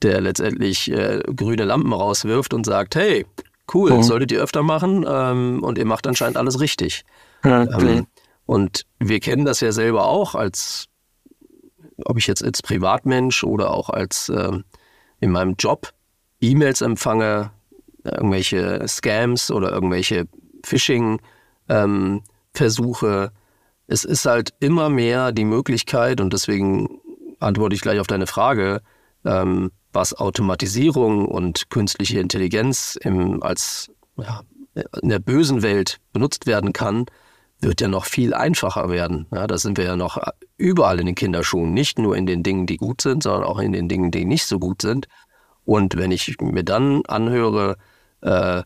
[0.02, 3.26] der letztendlich äh, grüne Lampen rauswirft und sagt, hey,
[3.74, 4.04] cool, mhm.
[4.04, 7.04] solltet ihr öfter machen ähm, und ihr macht anscheinend alles richtig.
[7.44, 8.08] Ja, ähm,
[8.46, 10.88] und wir kennen das ja selber auch als
[12.06, 14.52] ob ich jetzt als Privatmensch oder auch als äh,
[15.20, 15.94] in meinem Job
[16.42, 17.52] E-Mails empfange,
[18.04, 20.28] irgendwelche Scams oder irgendwelche
[20.64, 23.08] Phishing-Versuche.
[23.08, 23.30] Ähm,
[23.88, 27.00] es ist halt immer mehr die Möglichkeit, und deswegen
[27.40, 28.82] antworte ich gleich auf deine Frage,
[29.26, 34.42] ähm, was Automatisierung und künstliche Intelligenz im, als ja,
[35.02, 37.06] in der bösen Welt benutzt werden kann,
[37.60, 39.28] wird ja noch viel einfacher werden.
[39.32, 40.18] Ja, da sind wir ja noch
[40.58, 43.72] überall in den Kinderschuhen, nicht nur in den Dingen, die gut sind, sondern auch in
[43.72, 45.08] den Dingen, die nicht so gut sind.
[45.66, 47.78] Und wenn ich mir dann anhöre,
[48.22, 48.64] äh,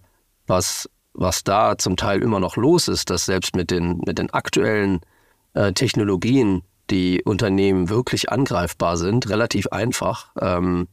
[0.48, 4.32] was, was da zum Teil immer noch los ist, dass selbst mit den, mit den
[4.32, 5.02] aktuellen
[5.54, 10.28] äh, Technologien die Unternehmen wirklich angreifbar sind, relativ einfach.
[10.40, 10.88] Ähm,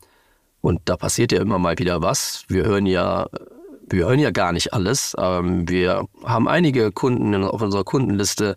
[0.61, 2.45] und da passiert ja immer mal wieder was.
[2.49, 3.27] Wir hören ja
[3.93, 5.15] wir hören ja gar nicht alles.
[5.19, 8.57] Ähm, wir haben einige Kunden auf unserer Kundenliste,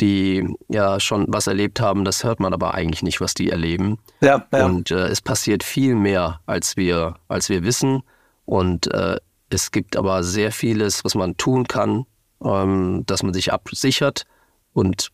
[0.00, 2.04] die ja schon was erlebt haben.
[2.04, 3.98] Das hört man aber eigentlich nicht, was die erleben.
[4.20, 4.66] Ja, ja.
[4.66, 8.02] Und äh, es passiert viel mehr, als wir, als wir wissen.
[8.44, 9.16] Und äh,
[9.52, 12.06] es gibt aber sehr vieles, was man tun kann,
[12.42, 14.24] ähm, dass man sich absichert.
[14.72, 15.10] Und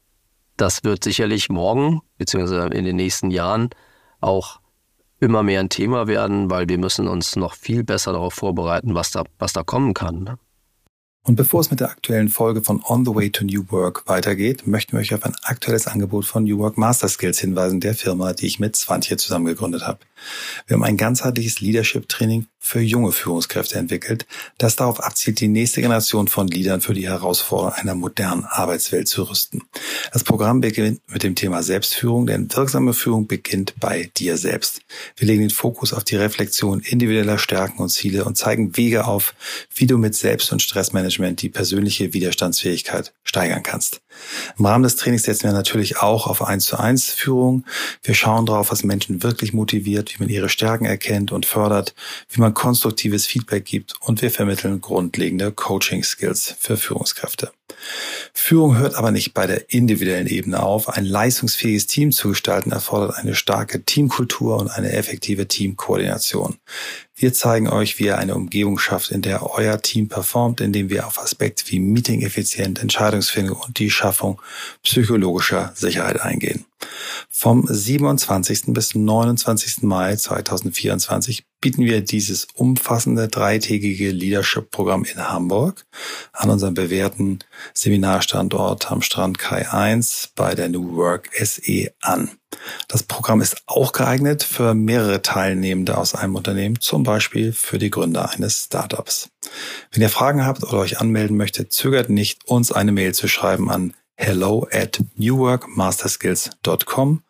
[0.57, 3.71] das wird sicherlich morgen, beziehungsweise in den nächsten Jahren,
[4.21, 4.61] auch
[5.21, 9.11] immer mehr ein Thema werden, weil wir müssen uns noch viel besser darauf vorbereiten, was
[9.11, 10.23] da, was da kommen kann.
[10.25, 10.39] Ne?
[11.25, 14.67] Und bevor es mit der aktuellen Folge von On the Way to New Work weitergeht,
[14.67, 18.33] möchten wir euch auf ein aktuelles Angebot von New Work Master Skills hinweisen, der Firma,
[18.33, 19.99] die ich mit Swantje zusammen gegründet habe.
[20.67, 24.27] Wir haben ein ganzheitliches Leadership-Training für junge Führungskräfte entwickelt,
[24.59, 29.23] das darauf abzielt, die nächste Generation von Leadern für die Herausforderungen einer modernen Arbeitswelt zu
[29.23, 29.63] rüsten.
[30.13, 34.81] Das Programm beginnt mit dem Thema Selbstführung, denn wirksame Führung beginnt bei dir selbst.
[35.17, 39.35] Wir legen den Fokus auf die Reflexion individueller Stärken und Ziele und zeigen Wege auf,
[39.75, 44.01] wie du mit Selbst- und Stressmanagement die persönliche Widerstandsfähigkeit steigern kannst.
[44.59, 47.65] Im Rahmen des Trainings setzen wir natürlich auch auf 1 zu 1 Führung.
[48.03, 51.95] Wir schauen darauf, was Menschen wirklich motiviert, wie man ihre Stärken erkennt und fördert,
[52.31, 57.53] wie man konstruktives Feedback gibt und wir vermitteln grundlegende Coaching-Skills für Führungskräfte.
[58.33, 60.89] Führung hört aber nicht bei der individuellen Ebene auf.
[60.89, 66.57] Ein leistungsfähiges Team zu gestalten erfordert eine starke Teamkultur und eine effektive Teamkoordination.
[67.15, 71.07] Wir zeigen euch, wie ihr eine Umgebung schafft, in der euer Team performt, indem wir
[71.07, 74.41] auf Aspekte wie Meeting-Effizient, Entscheidungsfindung und die Schaffung
[74.85, 76.65] psychologischer Sicherheit eingehen.
[77.29, 78.67] Vom 27.
[78.69, 79.83] bis 29.
[79.83, 85.87] Mai 2024 bieten wir dieses umfassende dreitägige Leadership-Programm in Hamburg
[86.33, 87.41] an unserem bewährten
[87.75, 92.31] Seminarstandort am Strand Kai 1 bei der New Work SE an.
[92.87, 97.91] Das Programm ist auch geeignet für mehrere Teilnehmende aus einem Unternehmen, zum Beispiel für die
[97.91, 99.31] Gründer eines Startups.
[99.93, 103.71] Wenn ihr Fragen habt oder euch anmelden möchtet, zögert nicht, uns eine Mail zu schreiben
[103.71, 107.23] an hello at newworkmasterskills.com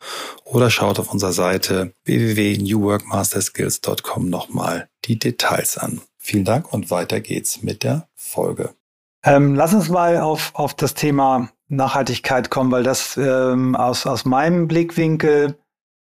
[0.44, 6.00] oder schaut auf unserer Seite www.newworkmasterskills.com nochmal die Details an.
[6.18, 8.74] Vielen Dank und weiter geht's mit der Folge.
[9.22, 14.24] Ähm, lass uns mal auf, auf das Thema Nachhaltigkeit kommen, weil das ähm, aus, aus
[14.24, 15.58] meinem Blickwinkel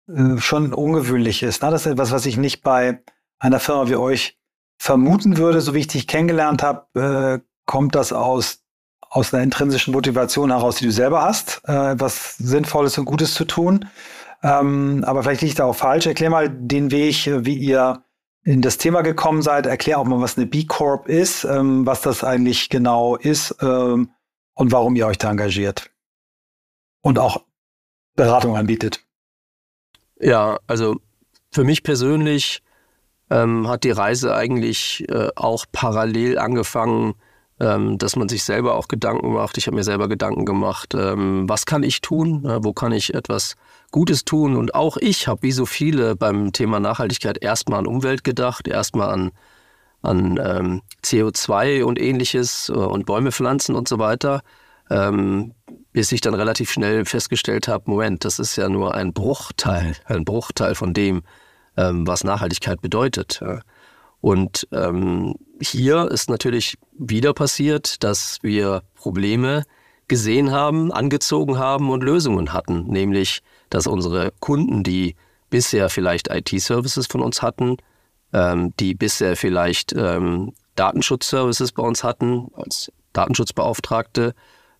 [0.07, 1.61] äh, schon ungewöhnlich ist.
[1.61, 3.03] Das ist etwas, was ich nicht bei
[3.39, 4.39] einer Firma wie euch
[4.77, 5.59] vermuten würde.
[5.61, 8.63] So wie ich dich kennengelernt habe, äh, kommt das aus,
[9.09, 13.45] aus einer intrinsischen Motivation heraus, die du selber hast, äh, was Sinnvolles und Gutes zu
[13.45, 13.89] tun.
[14.43, 16.05] Ähm, aber vielleicht liegt da auch falsch.
[16.05, 18.03] Erklär mal den Weg, wie ihr
[18.43, 19.65] in das Thema gekommen seid.
[19.65, 24.11] Erklär auch mal, was eine B Corp ist, ähm, was das eigentlich genau ist ähm,
[24.53, 25.89] und warum ihr euch da engagiert.
[27.01, 27.43] Und auch
[28.15, 29.03] Beratung anbietet.
[30.19, 30.97] Ja, also
[31.51, 32.61] für mich persönlich
[33.29, 37.15] ähm, hat die Reise eigentlich äh, auch parallel angefangen,
[37.59, 39.57] ähm, dass man sich selber auch Gedanken macht.
[39.57, 43.13] Ich habe mir selber Gedanken gemacht, ähm, was kann ich tun, äh, wo kann ich
[43.13, 43.55] etwas
[43.91, 44.55] Gutes tun.
[44.55, 49.09] Und auch ich habe wie so viele beim Thema Nachhaltigkeit erstmal an Umwelt gedacht, erstmal
[49.09, 49.31] an,
[50.01, 54.41] an ähm, CO2 und ähnliches äh, und Bäume pflanzen und so weiter.
[54.89, 55.53] Ähm,
[55.91, 60.23] bis ich dann relativ schnell festgestellt habe, Moment, das ist ja nur ein Bruchteil, ein
[60.23, 61.23] Bruchteil von dem,
[61.77, 63.41] ähm, was Nachhaltigkeit bedeutet.
[64.21, 69.63] Und ähm, hier ist natürlich wieder passiert, dass wir Probleme
[70.07, 72.87] gesehen haben, angezogen haben und Lösungen hatten.
[72.87, 75.15] Nämlich, dass unsere Kunden, die
[75.49, 77.77] bisher vielleicht IT-Services von uns hatten,
[78.33, 84.33] ähm, die bisher vielleicht ähm, Datenschutzservices bei uns hatten als Datenschutzbeauftragte,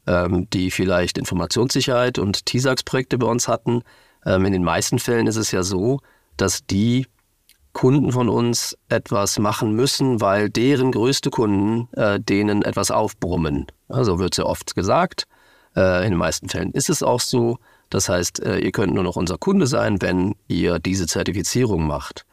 [0.07, 3.83] ähm, die vielleicht Informationssicherheit und TISAX-Projekte bei uns hatten.
[4.25, 5.99] Ähm, in den meisten Fällen ist es ja so,
[6.37, 7.07] dass die
[7.79, 13.67] Kunden von uns etwas machen müssen, weil deren größte Kunden äh, denen etwas aufbrummen.
[13.87, 15.27] So also wird ja oft gesagt.
[15.77, 17.57] Äh, in den meisten Fällen ist es auch so.
[17.89, 22.25] Das heißt, äh, ihr könnt nur noch unser Kunde sein, wenn ihr diese Zertifizierung macht.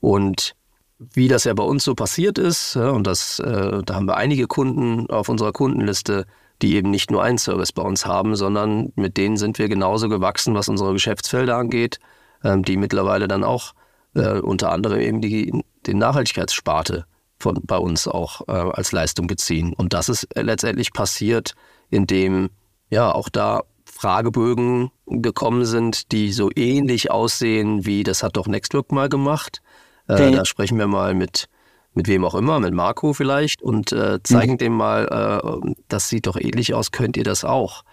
[0.00, 0.56] Und
[0.98, 4.46] wie das ja bei uns so passiert ist, und das, äh, da haben wir einige
[4.46, 6.26] Kunden auf unserer Kundenliste,
[6.60, 10.10] die eben nicht nur einen Service bei uns haben, sondern mit denen sind wir genauso
[10.10, 11.98] gewachsen, was unsere Geschäftsfelder angeht,
[12.44, 13.72] ähm, die mittlerweile dann auch
[14.14, 15.52] äh, unter anderem eben die,
[15.86, 17.06] die Nachhaltigkeitssparte
[17.38, 19.72] von, bei uns auch äh, als Leistung beziehen.
[19.72, 21.54] Und das ist letztendlich passiert,
[21.90, 22.50] indem
[22.90, 28.92] ja auch da Fragebögen gekommen sind, die so ähnlich aussehen wie das hat doch Nextwork
[28.92, 29.60] mal gemacht.
[30.08, 30.32] Äh, okay.
[30.32, 31.48] Da sprechen wir mal mit
[31.94, 34.58] mit wem auch immer, mit Marco vielleicht und äh, zeigen mhm.
[34.58, 37.84] dem mal, äh, das sieht doch ähnlich aus, könnt ihr das auch?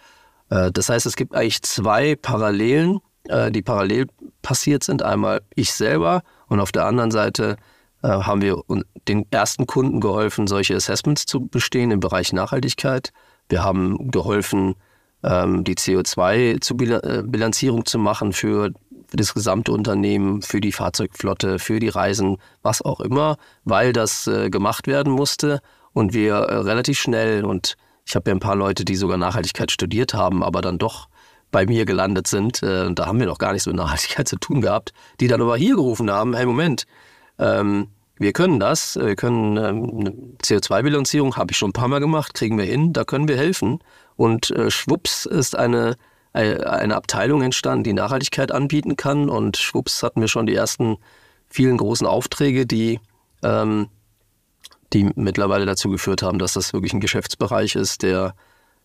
[0.49, 4.07] Äh, das heißt, es gibt eigentlich zwei Parallelen äh, die parallel
[4.41, 5.03] passiert sind.
[5.03, 7.57] Einmal ich selber und auf der anderen Seite
[8.01, 8.61] äh, haben wir
[9.07, 13.11] den ersten Kunden geholfen, solche Assessments zu bestehen im Bereich Nachhaltigkeit.
[13.49, 14.75] Wir haben geholfen,
[15.23, 18.71] ähm, die CO2-Bilanzierung zu machen für
[19.11, 24.49] das gesamte Unternehmen, für die Fahrzeugflotte, für die Reisen, was auch immer, weil das äh,
[24.49, 25.61] gemacht werden musste
[25.93, 29.71] und wir äh, relativ schnell und ich habe ja ein paar Leute, die sogar Nachhaltigkeit
[29.71, 31.09] studiert haben, aber dann doch
[31.51, 34.61] bei mir gelandet sind, äh, da haben wir noch gar nichts mit Nachhaltigkeit zu tun
[34.61, 36.85] gehabt, die dann aber hier gerufen haben, hey Moment,
[37.39, 37.87] ähm,
[38.19, 42.57] wir können das, wir können ähm, CO2-Bilanzierung, habe ich schon ein paar Mal gemacht, kriegen
[42.57, 43.79] wir hin, da können wir helfen.
[44.17, 45.95] Und äh, schwupps ist eine,
[46.33, 49.29] äh, eine Abteilung entstanden, die Nachhaltigkeit anbieten kann.
[49.29, 50.97] Und schwupps hatten wir schon die ersten
[51.47, 52.99] vielen großen Aufträge, die,
[53.41, 53.87] ähm,
[54.91, 58.35] die mittlerweile dazu geführt haben, dass das wirklich ein Geschäftsbereich ist, der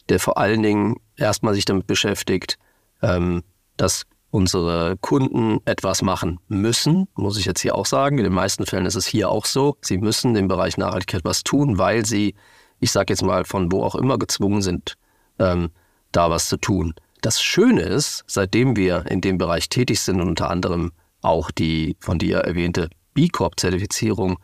[0.08, 2.58] der vor allen Dingen erstmal sich damit beschäftigt,
[3.02, 3.42] ähm,
[3.76, 8.18] dass unsere Kunden etwas machen müssen, muss ich jetzt hier auch sagen.
[8.18, 9.76] In den meisten Fällen ist es hier auch so.
[9.80, 12.34] Sie müssen im Bereich Nachhaltigkeit was tun, weil sie,
[12.80, 14.94] ich sage jetzt mal, von wo auch immer gezwungen sind,
[15.38, 15.70] ähm,
[16.10, 16.94] da was zu tun.
[17.20, 20.92] Das Schöne ist, seitdem wir in dem Bereich tätig sind und unter anderem
[21.22, 24.38] auch die von dir erwähnte B Corp-Zertifizierung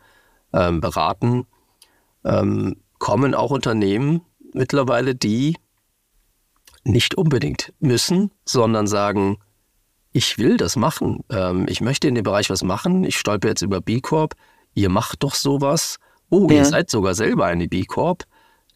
[0.53, 1.45] ähm, beraten,
[2.23, 4.21] ähm, kommen auch Unternehmen
[4.53, 5.57] mittlerweile, die
[6.83, 9.37] nicht unbedingt müssen, sondern sagen,
[10.13, 11.23] ich will das machen.
[11.29, 13.03] Ähm, ich möchte in dem Bereich was machen.
[13.03, 14.35] Ich stolper jetzt über B Corp.
[14.73, 15.97] Ihr macht doch sowas.
[16.29, 16.57] Oh, ja.
[16.57, 18.25] ihr seid sogar selber eine B Corp.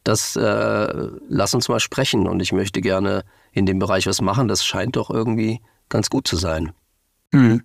[0.04, 2.28] Das äh, lass uns mal sprechen.
[2.28, 4.48] Und ich möchte gerne in dem Bereich was machen.
[4.48, 6.74] Das scheint doch irgendwie ganz gut zu sein.
[7.32, 7.64] Mhm.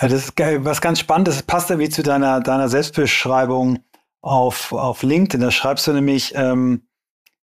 [0.00, 1.36] Ja, das ist was ganz Spannendes.
[1.36, 3.82] Das passt irgendwie zu deiner, deiner Selbstbeschreibung
[4.24, 5.40] auf, auf LinkedIn.
[5.40, 6.86] Da schreibst du nämlich, ähm,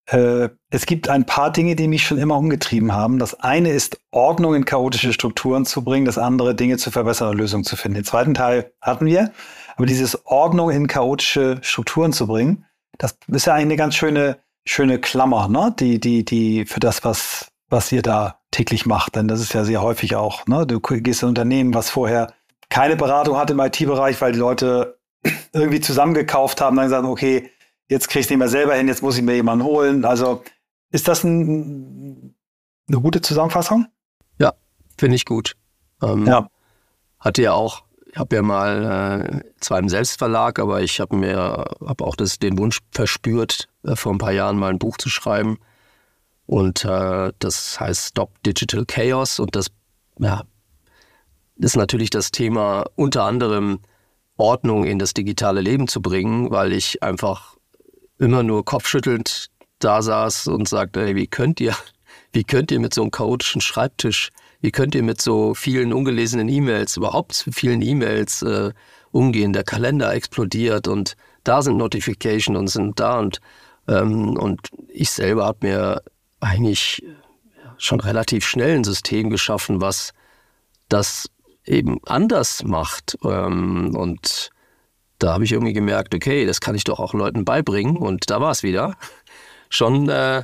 [0.07, 3.18] äh, es gibt ein paar Dinge, die mich schon immer umgetrieben haben.
[3.18, 7.39] Das eine ist, Ordnung in chaotische Strukturen zu bringen, das andere, Dinge zu verbessern und
[7.39, 7.97] Lösungen zu finden.
[7.97, 9.31] Den zweiten Teil hatten wir,
[9.76, 12.64] aber dieses Ordnung in chaotische Strukturen zu bringen,
[12.99, 15.74] das ist ja eigentlich eine ganz schöne, schöne Klammer, ne?
[15.78, 19.16] Die, die, die für das, was, was ihr da täglich macht.
[19.16, 20.66] Denn das ist ja sehr häufig auch, ne?
[20.66, 22.33] Du gehst in ein Unternehmen, was vorher
[22.68, 24.99] keine Beratung hat im IT-Bereich, weil die Leute
[25.52, 27.50] irgendwie zusammengekauft haben, dann gesagt, okay,
[27.88, 30.04] jetzt kriege ich nicht mehr selber hin, jetzt muss ich mir jemanden holen.
[30.04, 30.42] Also
[30.90, 32.34] ist das ein,
[32.88, 33.86] eine gute Zusammenfassung?
[34.38, 34.54] Ja,
[34.96, 35.56] finde ich gut.
[36.02, 36.48] Ähm, ja.
[37.18, 41.64] Hatte ja auch, ich habe ja mal äh, zwar im Selbstverlag, aber ich habe mir
[41.84, 45.08] hab auch das, den Wunsch verspürt, äh, vor ein paar Jahren mal ein Buch zu
[45.08, 45.58] schreiben.
[46.46, 49.38] Und äh, das heißt Stop Digital Chaos.
[49.38, 49.66] Und das
[50.18, 50.42] ja,
[51.56, 53.80] ist natürlich das Thema unter anderem
[54.41, 57.57] Ordnung in das digitale Leben zu bringen, weil ich einfach
[58.18, 61.74] immer nur kopfschüttelnd da saß und sagte, hey, wie könnt ihr,
[62.32, 64.30] wie könnt ihr mit so einem chaotischen Schreibtisch,
[64.61, 68.72] wie könnt ihr mit so vielen ungelesenen E-Mails, überhaupt vielen E-Mails äh,
[69.11, 69.53] umgehen?
[69.53, 73.41] Der Kalender explodiert und da sind Notifications und sind da und
[73.88, 76.03] ähm, und ich selber habe mir
[76.41, 77.03] eigentlich
[77.78, 80.12] schon relativ schnell ein System geschaffen, was
[80.88, 81.26] das
[81.64, 83.18] eben anders macht.
[83.24, 84.50] Ähm, und
[85.18, 87.96] da habe ich irgendwie gemerkt, okay, das kann ich doch auch Leuten beibringen.
[87.96, 88.96] Und da war es wieder.
[89.68, 90.42] Schon äh,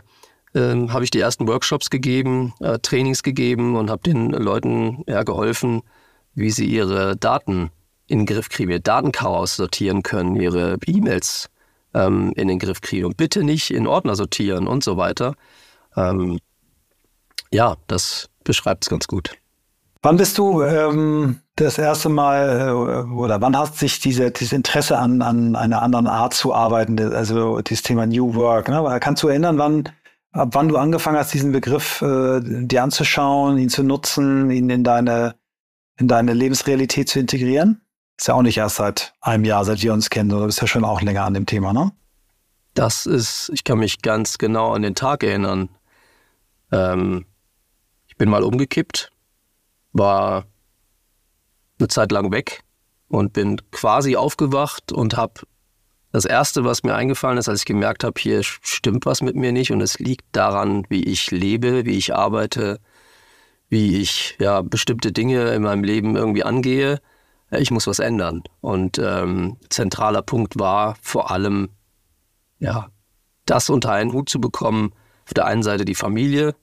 [0.54, 5.22] äh, habe ich die ersten Workshops gegeben, äh, Trainings gegeben und habe den Leuten ja,
[5.22, 5.82] geholfen,
[6.34, 7.70] wie sie ihre Daten
[8.06, 11.50] in den Griff kriegen, ihr Datenchaos sortieren können, ihre E-Mails
[11.94, 15.34] ähm, in den Griff kriegen und bitte nicht in Ordner sortieren und so weiter.
[15.96, 16.38] Ähm,
[17.50, 19.36] ja, das beschreibt es ganz gut.
[20.06, 24.96] Wann bist du ähm, das erste Mal äh, oder wann hast sich diese, dieses Interesse
[24.98, 29.00] an, an einer anderen Art zu arbeiten, also dieses Thema New Work, ne?
[29.00, 29.88] kannst du erinnern, wann,
[30.30, 34.84] ab wann du angefangen hast, diesen Begriff äh, dir anzuschauen, ihn zu nutzen, ihn in
[34.84, 35.34] deine,
[35.98, 37.80] in deine Lebensrealität zu integrieren?
[38.16, 40.68] Ist ja auch nicht erst seit einem Jahr, seit wir uns kennen, oder bist ja
[40.68, 41.90] schon auch länger an dem Thema, ne?
[42.74, 45.68] Das ist, ich kann mich ganz genau an den Tag erinnern.
[46.70, 47.26] Ähm,
[48.06, 49.10] ich bin mal umgekippt
[49.98, 50.44] war
[51.78, 52.62] eine Zeit lang weg
[53.08, 55.42] und bin quasi aufgewacht und habe
[56.12, 59.52] das Erste, was mir eingefallen ist, als ich gemerkt habe, hier stimmt was mit mir
[59.52, 62.80] nicht und es liegt daran, wie ich lebe, wie ich arbeite,
[63.68, 67.00] wie ich ja bestimmte Dinge in meinem Leben irgendwie angehe.
[67.50, 68.42] Ich muss was ändern.
[68.60, 71.68] Und ähm, zentraler Punkt war vor allem,
[72.58, 72.88] ja,
[73.44, 74.92] das unter einen Hut zu bekommen,
[75.26, 76.54] auf der einen Seite die Familie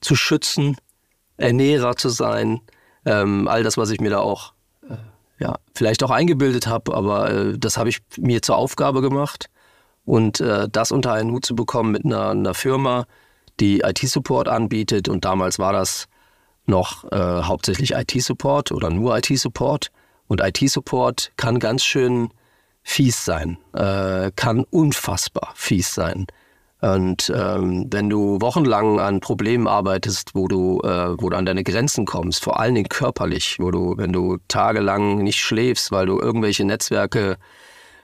[0.00, 0.76] zu schützen,
[1.42, 2.60] Ernährer zu sein.
[3.04, 4.52] Ähm, all das, was ich mir da auch,
[4.88, 4.94] äh,
[5.38, 9.50] ja, vielleicht auch eingebildet habe, aber äh, das habe ich mir zur Aufgabe gemacht.
[10.04, 13.06] Und äh, das unter einen Hut zu bekommen mit einer, einer Firma,
[13.60, 15.08] die IT-Support anbietet.
[15.08, 16.08] Und damals war das
[16.66, 19.90] noch äh, hauptsächlich IT-Support oder nur IT-Support.
[20.26, 22.30] Und IT-Support kann ganz schön
[22.82, 26.26] fies sein, äh, kann unfassbar fies sein.
[26.82, 31.62] Und ähm, wenn du wochenlang an Problemen arbeitest, wo du, äh, wo du an deine
[31.62, 36.18] Grenzen kommst, vor allen Dingen körperlich, wo du, wenn du tagelang nicht schläfst, weil du
[36.18, 37.36] irgendwelche Netzwerke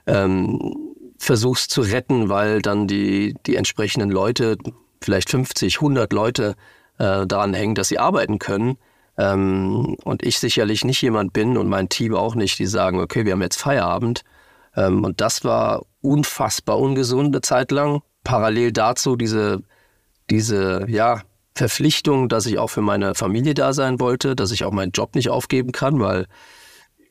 [0.07, 0.77] ähm,
[1.17, 4.57] versuchst zu retten, weil dann die, die entsprechenden Leute,
[5.01, 6.55] vielleicht 50, 100 Leute
[6.99, 8.77] äh, daran hängen, dass sie arbeiten können.
[9.17, 13.25] Ähm, und ich sicherlich nicht jemand bin und mein Team auch nicht, die sagen, okay,
[13.25, 14.21] wir haben jetzt Feierabend.
[14.77, 19.61] Ähm, und das war unfassbar ungesund eine Zeit lang parallel dazu diese,
[20.29, 21.23] diese ja,
[21.55, 25.15] Verpflichtung, dass ich auch für meine Familie da sein wollte, dass ich auch meinen Job
[25.15, 26.25] nicht aufgeben kann, weil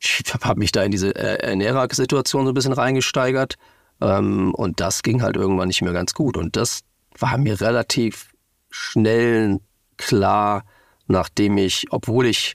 [0.00, 3.54] ich habe mich da in diese Ernährungssituation so ein bisschen reingesteigert.
[4.00, 6.36] Ähm, und das ging halt irgendwann nicht mehr ganz gut.
[6.36, 6.80] Und das
[7.18, 8.30] war mir relativ
[8.70, 9.58] schnell
[9.96, 10.64] klar,
[11.06, 12.54] nachdem ich, obwohl ich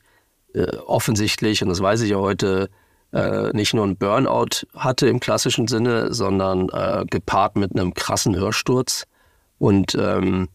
[0.53, 2.69] äh, offensichtlich, und das weiß ich ja heute,
[3.13, 8.35] äh, nicht nur ein Burnout hatte im klassischen Sinne, sondern äh, gepaart mit einem krassen
[8.35, 9.05] Hörsturz.
[9.59, 10.49] Und ähm,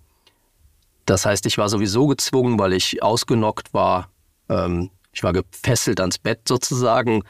[1.06, 4.11] das heißt, ich war sowieso gezwungen, weil ich ausgenockt war.
[4.48, 7.22] Ähm, ich war gefesselt ans Bett sozusagen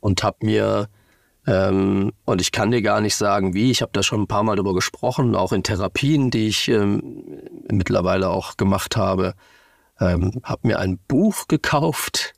[0.00, 0.88] und habe mir
[1.46, 3.70] ähm, und ich kann dir gar nicht sagen, wie.
[3.70, 7.42] Ich habe da schon ein paar Mal darüber gesprochen, auch in Therapien, die ich ähm,
[7.70, 9.34] mittlerweile auch gemacht habe.
[10.00, 12.34] Ähm, habe mir ein Buch gekauft,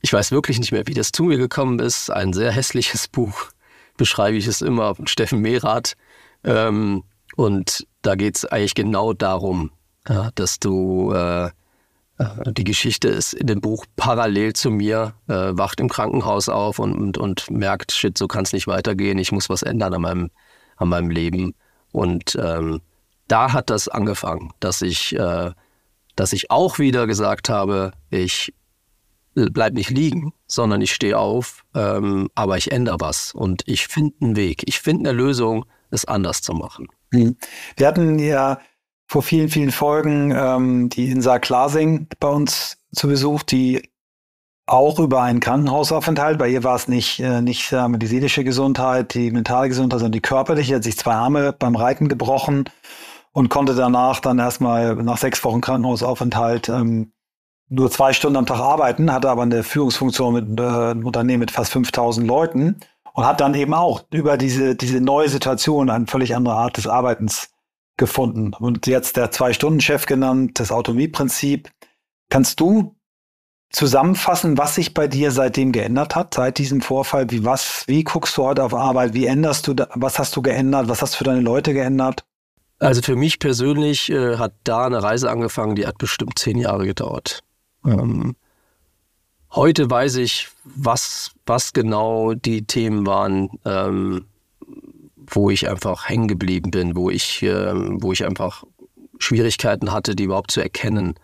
[0.00, 2.10] ich weiß wirklich nicht mehr, wie das zu mir gekommen ist.
[2.10, 3.46] Ein sehr hässliches Buch,
[3.96, 5.94] beschreibe ich es immer, Steffen Mehrath.
[6.44, 7.04] Ähm,
[7.36, 9.70] und da geht es eigentlich genau darum,
[10.08, 11.50] ja, dass du, äh, äh,
[12.46, 16.94] die Geschichte ist in dem Buch parallel zu mir, äh, wacht im Krankenhaus auf und,
[16.94, 20.30] und, und merkt, shit, so kann es nicht weitergehen, ich muss was ändern an meinem,
[20.76, 21.54] an meinem Leben.
[21.92, 22.80] Und ähm,
[23.26, 25.50] da hat das angefangen, dass ich, äh,
[26.16, 28.54] dass ich auch wieder gesagt habe, ich
[29.34, 34.14] bleib nicht liegen, sondern ich stehe auf, ähm, aber ich ändere was und ich finde
[34.20, 34.62] einen Weg.
[34.66, 36.88] Ich finde eine Lösung, es anders zu machen.
[37.12, 37.36] Hm.
[37.76, 38.58] Wir hatten ja
[39.06, 43.88] vor vielen, vielen Folgen ähm, die Insa Klasing bei uns zu Besuch, die
[44.66, 46.38] auch über einen Krankenhausaufenthalt.
[46.38, 50.12] Bei ihr war es nicht, äh, nicht äh, die seelische Gesundheit, die mentale Gesundheit, sondern
[50.12, 50.68] die körperliche.
[50.68, 52.68] Sie hat sich zwei Arme beim Reiten gebrochen
[53.32, 57.12] und konnte danach dann erstmal nach sechs Wochen Krankenhausaufenthalt ähm,
[57.68, 61.50] nur zwei Stunden am Tag arbeiten, hatte aber eine Führungsfunktion mit äh, einem Unternehmen mit
[61.50, 62.76] fast 5000 Leuten
[63.12, 66.86] und hat dann eben auch über diese, diese neue Situation eine völlig andere Art des
[66.86, 67.50] Arbeitens
[67.96, 68.54] gefunden.
[68.54, 71.70] Und jetzt der Zwei-Stunden-Chef genannt, das Autonomieprinzip.
[72.30, 72.94] Kannst du
[73.70, 77.30] zusammenfassen, was sich bei dir seitdem geändert hat, seit diesem Vorfall?
[77.30, 79.14] Wie was, wie guckst du heute auf Arbeit?
[79.14, 80.88] Wie änderst du, da, was hast du geändert?
[80.88, 82.24] Was hast du für deine Leute geändert?
[82.78, 86.86] Also für mich persönlich äh, hat da eine Reise angefangen, die hat bestimmt zehn Jahre
[86.86, 87.42] gedauert.
[87.84, 88.36] Ähm,
[89.52, 94.26] heute weiß ich, was, was genau die Themen waren, ähm,
[95.16, 98.64] wo ich einfach hängen geblieben bin, wo ich, ähm, wo ich einfach
[99.18, 101.14] Schwierigkeiten hatte, die überhaupt zu erkennen.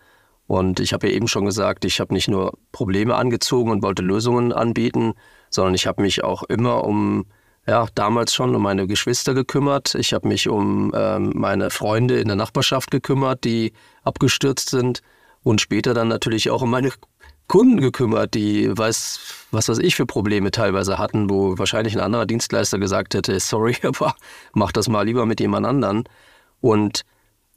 [0.46, 4.02] Und ich habe ja eben schon gesagt, ich habe nicht nur Probleme angezogen und wollte
[4.02, 5.14] Lösungen anbieten,
[5.48, 7.24] sondern ich habe mich auch immer um,
[7.66, 9.94] ja, damals schon um meine Geschwister gekümmert.
[9.94, 15.00] Ich habe mich um ähm, meine Freunde in der Nachbarschaft gekümmert, die abgestürzt sind.
[15.44, 16.90] Und später dann natürlich auch um meine
[17.46, 22.26] Kunden gekümmert, die weiß, was weiß ich für Probleme teilweise hatten, wo wahrscheinlich ein anderer
[22.26, 24.16] Dienstleister gesagt hätte, sorry, aber
[24.52, 26.04] mach das mal lieber mit jemand anderen.
[26.60, 27.04] Und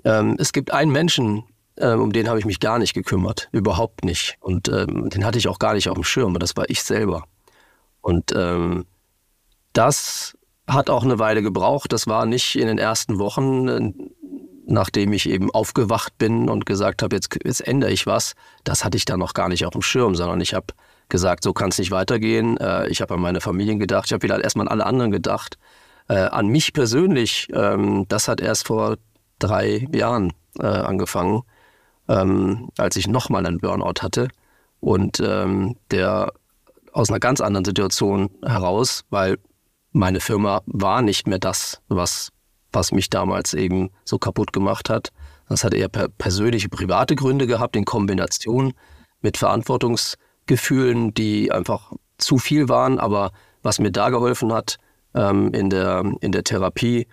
[0.04, 1.46] ähm, es gibt einen Menschen,
[1.78, 4.38] ähm, um den habe ich mich gar nicht gekümmert, überhaupt nicht.
[4.42, 6.84] Und ähm, den hatte ich auch gar nicht auf dem Schirm, und das war ich
[6.84, 7.24] selber.
[8.02, 8.86] Und ähm,
[9.74, 11.94] das hat auch eine Weile gebraucht.
[11.94, 13.94] Das war nicht in den ersten Wochen, äh,
[14.68, 18.34] nachdem ich eben aufgewacht bin und gesagt habe, jetzt, jetzt ändere ich was.
[18.64, 20.68] Das hatte ich dann noch gar nicht auf dem Schirm, sondern ich habe
[21.10, 22.58] gesagt, so kann es nicht weitergehen.
[22.58, 25.58] Äh, ich habe an meine Familien gedacht, ich habe wieder erstmal an alle anderen gedacht.
[26.10, 28.98] Äh, an mich persönlich, ähm, das hat erst vor
[29.40, 31.44] drei Jahren äh, angefangen
[32.08, 34.30] ähm, als ich nochmal einen Burnout hatte.
[34.80, 36.32] Und ähm, der
[36.94, 39.38] aus einer ganz anderen Situation heraus, weil
[39.92, 42.30] meine Firma war nicht mehr das, was,
[42.78, 45.10] was mich damals eben so kaputt gemacht hat.
[45.50, 48.74] Das hat eher per persönliche, private Gründe gehabt, in Kombination
[49.22, 53.00] mit Verantwortungsgefühlen, die einfach zu viel waren.
[53.00, 53.32] Aber
[53.64, 54.78] was mir da geholfen hat
[55.16, 57.08] ähm, in, der, in der Therapie,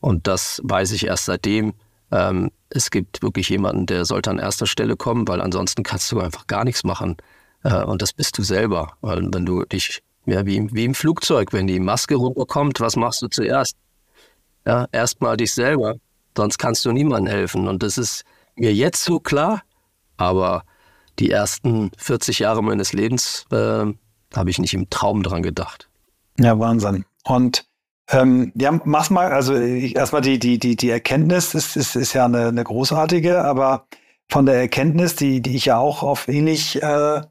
[0.00, 1.74] und das weiß ich erst seitdem,
[2.12, 6.20] ähm, es gibt wirklich jemanden, der sollte an erster Stelle kommen, weil ansonsten kannst du
[6.20, 7.16] einfach gar nichts machen.
[7.64, 8.92] Äh, und das bist du selber.
[9.00, 13.22] Weil wenn du dich, ja, wie, wie im Flugzeug, wenn die Maske runterkommt, was machst
[13.22, 13.76] du zuerst?
[14.66, 15.96] Ja, erstmal dich selber,
[16.36, 17.68] sonst kannst du niemandem helfen.
[17.68, 19.62] Und das ist mir jetzt so klar,
[20.16, 20.64] aber
[21.18, 23.86] die ersten 40 Jahre meines Lebens äh,
[24.34, 25.88] habe ich nicht im Traum dran gedacht.
[26.38, 27.04] Ja, Wahnsinn.
[27.24, 27.64] Und
[28.10, 29.32] ähm, ja, mach's mal.
[29.32, 33.86] Also erstmal die, die, die, die Erkenntnis ist, ist, ist ja eine, eine großartige, aber
[34.28, 37.22] von der Erkenntnis, die, die ich ja auch auf ähnlich äh,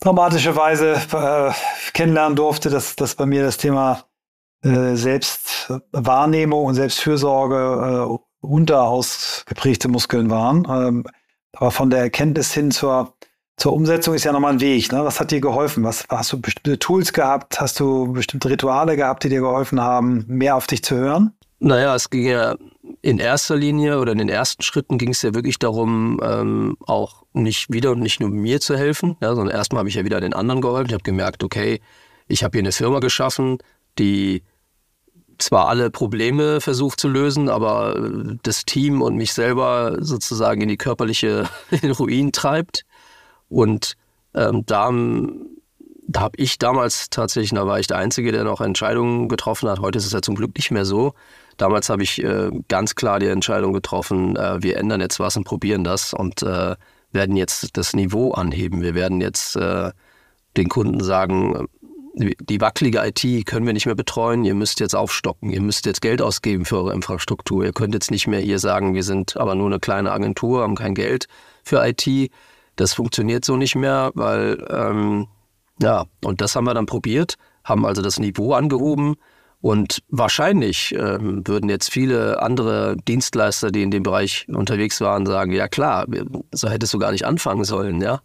[0.00, 1.52] dramatische Weise äh,
[1.92, 4.04] kennenlernen durfte, dass, dass bei mir das Thema
[4.62, 10.66] äh, Selbstwahrnehmung und Selbstfürsorge äh, unterausgeprägte Muskeln waren.
[10.70, 11.04] Ähm,
[11.52, 13.14] aber von der Erkenntnis hin zur
[13.56, 14.90] zur Umsetzung ist ja nochmal ein Weg.
[14.90, 15.04] Ne?
[15.04, 15.84] Was hat dir geholfen?
[15.84, 17.60] Was, hast du bestimmte Tools gehabt?
[17.60, 21.32] Hast du bestimmte Rituale gehabt, die dir geholfen haben, mehr auf dich zu hören?
[21.60, 22.56] Naja, es ging ja
[23.02, 27.22] in erster Linie oder in den ersten Schritten ging es ja wirklich darum, ähm, auch
[27.34, 30.20] nicht wieder und nicht nur mir zu helfen, ja, sondern erstmal habe ich ja wieder
[30.20, 30.88] den anderen geholfen.
[30.88, 31.80] Ich habe gemerkt, okay,
[32.26, 33.58] ich habe hier eine Firma geschaffen,
[33.98, 34.42] die
[35.42, 40.68] zwar alle Probleme versucht zu lösen, aber äh, das Team und mich selber sozusagen in
[40.68, 41.48] die körperliche
[41.82, 42.84] in Ruin treibt.
[43.48, 43.94] Und
[44.34, 44.90] ähm, da,
[46.06, 49.80] da habe ich damals tatsächlich, da war ich der Einzige, der noch Entscheidungen getroffen hat.
[49.80, 51.14] Heute ist es ja zum Glück nicht mehr so.
[51.58, 55.44] Damals habe ich äh, ganz klar die Entscheidung getroffen, äh, wir ändern jetzt was und
[55.44, 56.76] probieren das und äh,
[57.12, 58.80] werden jetzt das Niveau anheben.
[58.80, 59.90] Wir werden jetzt äh,
[60.56, 61.68] den Kunden sagen,
[62.14, 66.02] die wackelige IT können wir nicht mehr betreuen, ihr müsst jetzt aufstocken, ihr müsst jetzt
[66.02, 67.64] Geld ausgeben für eure Infrastruktur.
[67.64, 70.74] Ihr könnt jetzt nicht mehr hier sagen, wir sind aber nur eine kleine Agentur, haben
[70.74, 71.26] kein Geld
[71.64, 72.30] für IT
[72.76, 75.28] das funktioniert so nicht mehr, weil, ähm,
[75.80, 79.16] ja, und das haben wir dann probiert, haben also das Niveau angehoben.
[79.60, 85.52] Und wahrscheinlich ähm, würden jetzt viele andere Dienstleister, die in dem Bereich unterwegs waren, sagen,
[85.52, 86.06] ja klar,
[86.50, 88.20] so hättest du gar nicht anfangen sollen, ja.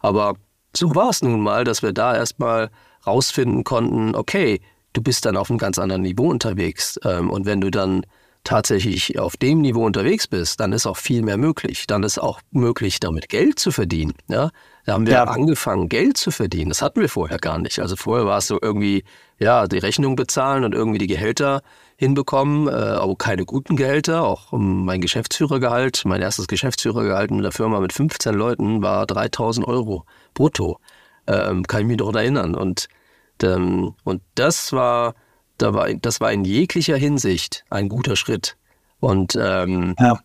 [0.00, 0.34] Aber
[0.76, 2.70] so war es nun mal, dass wir da erstmal
[3.06, 4.60] rausfinden konnten, okay,
[4.92, 6.98] du bist dann auf einem ganz anderen Niveau unterwegs.
[7.04, 8.04] Ähm, und wenn du dann
[8.44, 11.86] tatsächlich auf dem Niveau unterwegs bist, dann ist auch viel mehr möglich.
[11.86, 14.14] Dann ist auch möglich, damit Geld zu verdienen.
[14.28, 14.50] Ja?
[14.84, 15.24] Da haben wir ja.
[15.24, 16.70] angefangen, Geld zu verdienen.
[16.70, 17.78] Das hatten wir vorher gar nicht.
[17.78, 19.04] Also vorher war es so irgendwie,
[19.38, 21.62] ja, die Rechnung bezahlen und irgendwie die Gehälter
[21.96, 24.24] hinbekommen, äh, aber keine guten Gehälter.
[24.24, 30.04] Auch mein Geschäftsführergehalt, mein erstes Geschäftsführergehalt mit der Firma mit 15 Leuten war 3000 Euro
[30.34, 30.80] brutto.
[31.26, 32.54] Ähm, kann ich mich doch erinnern.
[32.54, 32.88] Und,
[33.42, 35.14] ähm, und das war
[35.62, 38.56] da war, das war in jeglicher Hinsicht ein guter Schritt.
[39.00, 40.18] Und, ähm, ja.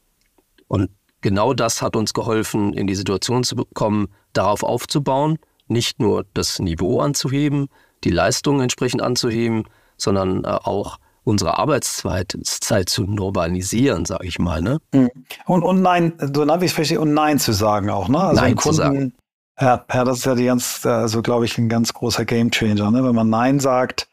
[0.67, 0.89] und
[1.21, 5.37] genau das hat uns geholfen, in die Situation zu kommen, darauf aufzubauen,
[5.67, 7.67] nicht nur das Niveau anzuheben,
[8.03, 9.65] die Leistung entsprechend anzuheben,
[9.97, 14.61] sondern äh, auch unsere Arbeitszeit Zeit zu normalisieren, sage ich mal.
[14.61, 14.79] Ne?
[14.93, 15.09] Mhm.
[15.45, 18.19] Und, und nein, so wie ich verstehe, und nein zu sagen auch, ne?
[18.19, 19.13] Also nein Kunden, zu sagen.
[19.59, 23.03] Ja, ja, das ist ja die ganz, also glaube ich, ein ganz großer Gamechanger, ne?
[23.03, 24.07] Wenn man Nein sagt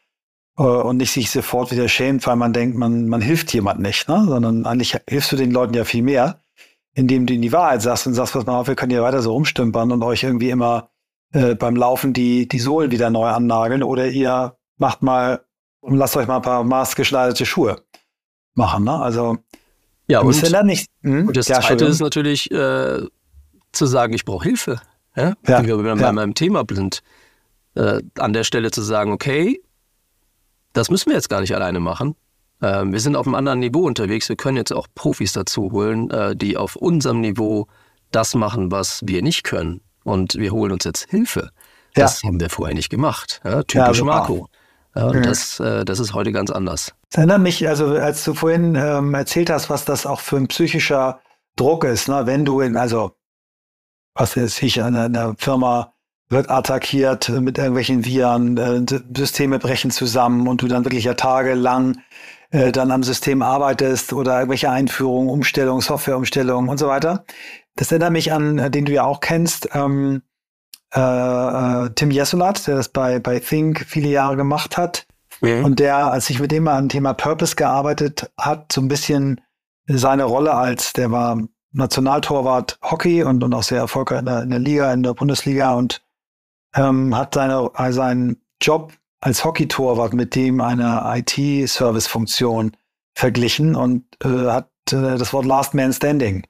[0.57, 4.09] äh, und nicht sich sofort wieder schämt, weil man denkt, man, man hilft jemand nicht,
[4.09, 4.25] ne?
[4.27, 6.41] Sondern eigentlich hilfst du den Leuten ja viel mehr,
[6.95, 9.21] indem du ihnen die Wahrheit sagst und sagst, pass mal auf, wir können hier weiter
[9.21, 10.89] so rumstümpern und euch irgendwie immer
[11.33, 15.45] äh, beim Laufen die, die Sohlen wieder neu annageln oder ihr macht mal
[15.81, 17.83] und lasst euch mal ein paar maßgeschneiderte Schuhe
[18.55, 18.85] machen.
[18.85, 18.99] Ne?
[18.99, 19.37] Also
[20.07, 21.29] ja, und, ja nicht, hm?
[21.29, 23.03] und das ja, Zweite ist natürlich äh,
[23.73, 24.81] zu sagen, ich brauche Hilfe.
[25.17, 25.35] Ja?
[25.47, 26.13] Ja, Wenn wir bei ja.
[26.13, 27.03] meinem Thema blind.
[27.75, 29.61] Äh, an der Stelle zu sagen, okay,
[30.73, 32.15] das müssen wir jetzt gar nicht alleine machen.
[32.61, 34.29] Äh, wir sind auf einem anderen Niveau unterwegs.
[34.29, 37.67] Wir können jetzt auch Profis dazu holen, äh, die auf unserem Niveau
[38.13, 39.81] das machen, was wir nicht können.
[40.05, 41.51] Und wir holen uns jetzt Hilfe.
[41.95, 43.41] Das haben wir vorher nicht gemacht.
[43.69, 44.49] typisch Marco.
[44.95, 45.23] Ja, und mhm.
[45.23, 46.93] das, äh, das ist heute ganz anders.
[47.11, 50.49] Das erinnert mich, also als du vorhin ähm, erzählt hast, was das auch für ein
[50.49, 51.21] psychischer
[51.57, 52.27] Druck ist, ne?
[52.27, 53.17] wenn du in, also
[54.15, 55.93] was jetzt ich an einer Firma
[56.31, 58.85] wird attackiert mit irgendwelchen Viren, äh,
[59.17, 61.99] Systeme brechen zusammen und du dann wirklich ja tagelang
[62.51, 67.25] äh, dann am System arbeitest oder irgendwelche Einführungen, Umstellungen, Softwareumstellungen und so weiter.
[67.77, 70.23] Das erinnert mich an, äh, den du ja auch kennst, ähm,
[70.95, 75.07] äh, äh, Tim Jesulat, der das bei, bei Think viele Jahre gemacht hat.
[75.41, 75.65] Mhm.
[75.65, 79.41] Und der, als ich mit dem mal an Thema Purpose gearbeitet hat, so ein bisschen
[79.87, 81.39] seine Rolle als, der war
[81.75, 85.75] Nationaltorwart Hockey und, und auch sehr erfolgreich in der, in der Liga, in der Bundesliga
[85.75, 86.03] und
[86.75, 92.77] ähm, hat seine, also seinen Job als Hockeytorwart mit dem einer IT-Service-Funktion
[93.15, 96.47] verglichen und äh, hat äh, das Wort Last Man Standing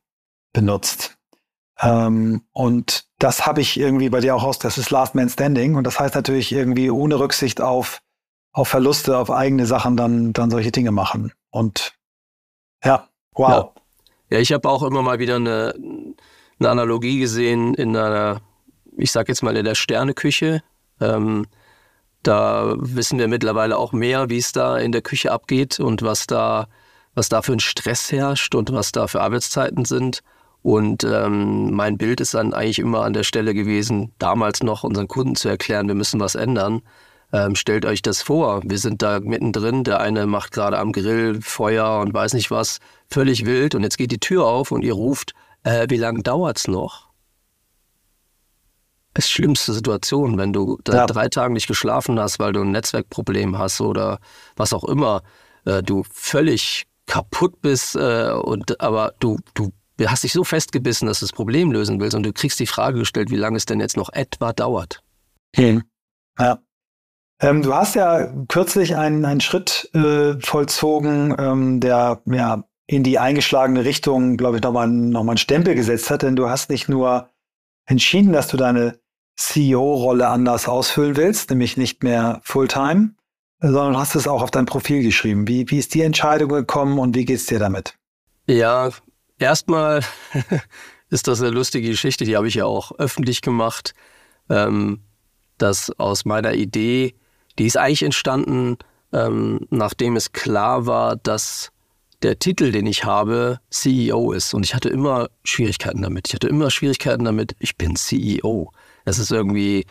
[0.53, 1.16] benutzt.
[1.81, 5.75] Ähm, und das habe ich irgendwie bei dir auch aus, das ist Last Man Standing.
[5.75, 8.03] Und das heißt natürlich irgendwie ohne Rücksicht auf,
[8.53, 11.33] auf Verluste, auf eigene Sachen dann, dann solche Dinge machen.
[11.51, 11.95] Und
[12.85, 13.72] ja, wow.
[13.77, 13.83] Ja,
[14.31, 15.75] ja ich habe auch immer mal wieder eine,
[16.59, 18.41] eine Analogie gesehen in einer,
[18.97, 20.62] ich sag jetzt mal in der Sterneküche.
[21.01, 21.47] Ähm,
[22.22, 26.27] da wissen wir mittlerweile auch mehr, wie es da in der Küche abgeht und was
[26.27, 26.68] da,
[27.14, 30.22] was da für ein Stress herrscht und was da für Arbeitszeiten sind.
[30.62, 35.09] Und ähm, mein Bild ist dann eigentlich immer an der Stelle gewesen, damals noch unseren
[35.09, 36.81] Kunden zu erklären, wir müssen was ändern.
[37.35, 41.41] Ähm, stellt euch das vor, wir sind da mittendrin, der eine macht gerade am Grill
[41.43, 42.78] Feuer und weiß nicht was,
[43.09, 45.32] völlig wild und jetzt geht die Tür auf und ihr ruft,
[45.64, 47.09] äh, wie lange dauert's noch?
[49.14, 51.07] Das ist schlimmste Situation, wenn du ja.
[51.07, 54.20] drei Tage nicht geschlafen hast, weil du ein Netzwerkproblem hast oder
[54.55, 55.24] was auch immer,
[55.64, 61.09] äh, du völlig kaputt bist äh, und aber du, du du hast dich so festgebissen,
[61.09, 63.66] dass du das Problem lösen willst und du kriegst die Frage gestellt, wie lange es
[63.66, 65.03] denn jetzt noch etwa dauert.
[65.57, 65.82] Hm.
[66.39, 66.61] Ja.
[67.45, 73.18] Ähm, du hast ja kürzlich einen, einen Schritt äh, vollzogen, ähm, der ja in die
[73.18, 76.88] eingeschlagene Richtung, glaube ich, nochmal noch mal einen Stempel gesetzt hat, denn du hast nicht
[76.88, 77.30] nur
[77.86, 78.99] entschieden, dass du deine
[79.36, 83.14] CEO-Rolle anders ausfüllen willst, nämlich nicht mehr Fulltime,
[83.61, 85.49] sondern hast es auch auf dein Profil geschrieben.
[85.49, 87.95] Wie, wie ist die Entscheidung gekommen und wie geht's dir damit?
[88.47, 88.90] Ja,
[89.38, 90.01] Erstmal
[91.11, 93.95] ist das eine lustige Geschichte, die habe ich ja auch öffentlich gemacht,
[94.49, 95.03] ähm,
[95.59, 97.14] dass aus meiner Idee,
[97.59, 98.76] die ist eigentlich entstanden,
[99.12, 101.70] ähm, nachdem es klar war, dass
[102.22, 104.55] der Titel, den ich habe, CEO ist.
[104.55, 106.28] Und ich hatte immer Schwierigkeiten damit.
[106.28, 108.72] Ich hatte immer Schwierigkeiten damit, ich bin CEO.
[109.05, 109.86] Das ist irgendwie,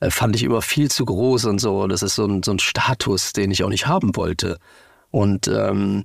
[0.00, 1.86] äh, fand ich immer viel zu groß und so.
[1.86, 4.58] Das ist so ein, so ein Status, den ich auch nicht haben wollte.
[5.10, 6.04] Und ähm,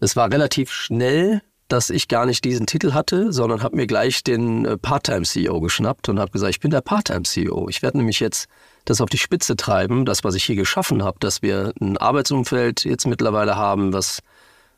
[0.00, 4.22] es war relativ schnell dass ich gar nicht diesen Titel hatte, sondern habe mir gleich
[4.22, 7.68] den äh, Part-Time-CEO geschnappt und habe gesagt, ich bin der Part-Time-CEO.
[7.68, 8.46] Ich werde nämlich jetzt
[8.86, 12.84] das auf die Spitze treiben, das, was ich hier geschaffen habe, dass wir ein Arbeitsumfeld
[12.84, 14.20] jetzt mittlerweile haben, was,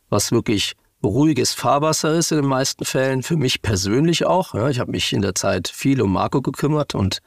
[0.09, 4.55] was wirklich ruhiges Fahrwasser ist in den meisten Fällen, für mich persönlich auch.
[4.55, 7.21] Ja, ich habe mich in der Zeit viel um Marco gekümmert und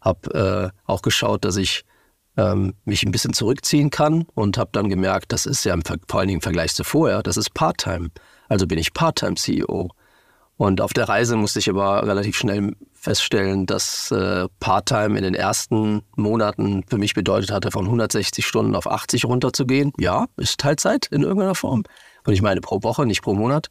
[0.00, 1.84] habe äh, auch geschaut, dass ich
[2.36, 6.20] ähm, mich ein bisschen zurückziehen kann und habe dann gemerkt, das ist ja im, vor
[6.20, 8.10] allen Dingen im Vergleich zu vorher, das ist Part-Time.
[8.48, 9.90] Also bin ich Part-Time-CEO.
[10.60, 15.34] Und auf der Reise musste ich aber relativ schnell feststellen, dass äh, Part-Time in den
[15.34, 19.90] ersten Monaten für mich bedeutet hatte, von 160 Stunden auf 80 runterzugehen.
[19.98, 21.84] Ja, ist Teilzeit in irgendeiner Form.
[22.26, 23.68] Und ich meine pro Woche, nicht pro Monat.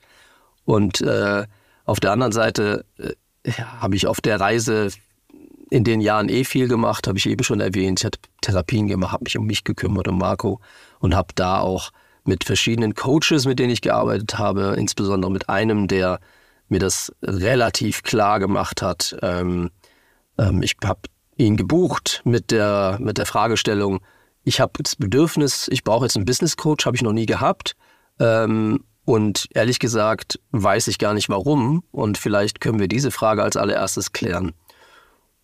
[0.66, 1.46] Und äh,
[1.86, 4.88] auf der anderen Seite äh, habe ich auf der Reise
[5.70, 8.00] in den Jahren eh viel gemacht, habe ich eben schon erwähnt.
[8.00, 10.60] Ich hatte Therapien gemacht, habe mich um mich gekümmert, um Marco
[10.98, 11.92] und habe da auch
[12.24, 16.20] mit verschiedenen Coaches, mit denen ich gearbeitet habe, insbesondere mit einem, der
[16.72, 19.17] mir das relativ klar gemacht hat.
[19.22, 19.72] Ähm,
[20.38, 21.01] ähm, ich habe
[21.38, 24.01] ihn gebucht mit der, mit der Fragestellung,
[24.43, 27.76] ich habe das Bedürfnis, ich brauche jetzt einen Business Coach, habe ich noch nie gehabt.
[28.20, 31.84] Ähm, und ehrlich gesagt weiß ich gar nicht warum.
[31.91, 34.53] Und vielleicht können wir diese Frage als allererstes klären.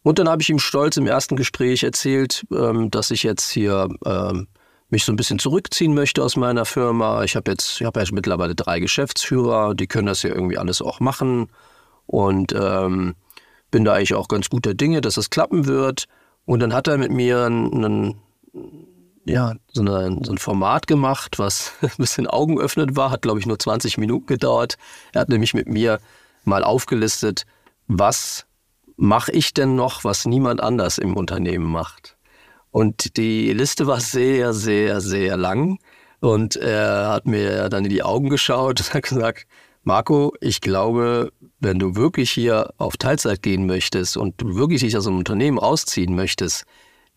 [0.03, 3.89] Und dann habe ich ihm stolz im ersten Gespräch erzählt, ähm, dass ich jetzt hier
[4.05, 4.47] ähm,
[4.89, 7.23] mich so ein bisschen zurückziehen möchte aus meiner Firma.
[7.23, 10.81] Ich habe jetzt, ich habe ja mittlerweile drei Geschäftsführer, die können das ja irgendwie alles
[10.81, 11.47] auch machen.
[12.05, 13.15] Und ähm,
[13.71, 16.05] bin da eigentlich auch ganz guter Dinge, dass es klappen wird.
[16.45, 18.15] Und dann hat er mit mir einen,
[19.25, 23.47] ja, so, eine, so ein Format gemacht, was ein bisschen augenöffnend war, hat, glaube ich,
[23.47, 24.77] nur 20 Minuten gedauert.
[25.13, 25.99] Er hat nämlich mit mir
[26.43, 27.45] mal aufgelistet,
[27.88, 28.45] was
[28.97, 32.14] mache ich denn noch, was niemand anders im Unternehmen macht.
[32.76, 35.80] Und die Liste war sehr, sehr, sehr lang.
[36.19, 39.47] Und er hat mir dann in die Augen geschaut und hat gesagt,
[39.84, 44.97] Marco, ich glaube, wenn du wirklich hier auf Teilzeit gehen möchtest und du wirklich dich
[44.97, 46.65] aus einem Unternehmen ausziehen möchtest,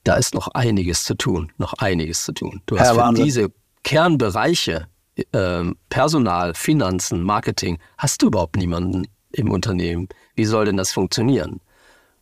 [0.04, 2.62] da ist noch einiges zu tun, noch einiges zu tun.
[2.66, 3.48] Du hast für diese
[3.82, 4.86] Kernbereiche,
[5.32, 10.08] äh, Personal, Finanzen, Marketing, hast du überhaupt niemanden im Unternehmen.
[10.36, 11.60] Wie soll denn das funktionieren?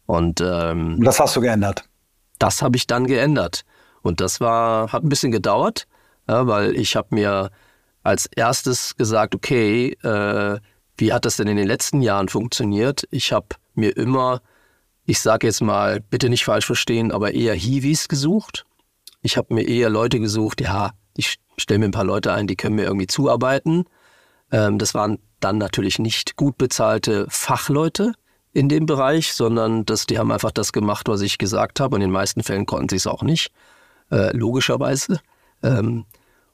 [0.07, 1.85] Und ähm, das hast du geändert.
[2.39, 3.65] Das habe ich dann geändert.
[4.03, 5.87] Und das war, hat ein bisschen gedauert,
[6.29, 7.51] ja, weil ich habe mir
[8.03, 10.61] als erstes gesagt, okay, äh,
[10.97, 13.07] wie hat das denn in den letzten Jahren funktioniert?
[13.11, 14.41] Ich habe mir immer,
[15.05, 18.65] ich sage jetzt mal, bitte nicht falsch verstehen, aber eher Hiwis gesucht.
[19.23, 22.57] Ich habe mir eher Leute gesucht, ja, ich stelle mir ein paar Leute ein, die
[22.57, 23.85] können mir irgendwie zuarbeiten.
[24.53, 28.13] Ähm, das waren dann natürlich nicht gut bezahlte Fachleute
[28.57, 31.95] in dem Bereich, sondern das, die haben einfach das gemacht, was ich gesagt habe.
[31.95, 33.53] Und in den meisten Fällen konnten sie es auch nicht,
[34.11, 35.21] äh, logischerweise.
[35.63, 36.07] Ähm,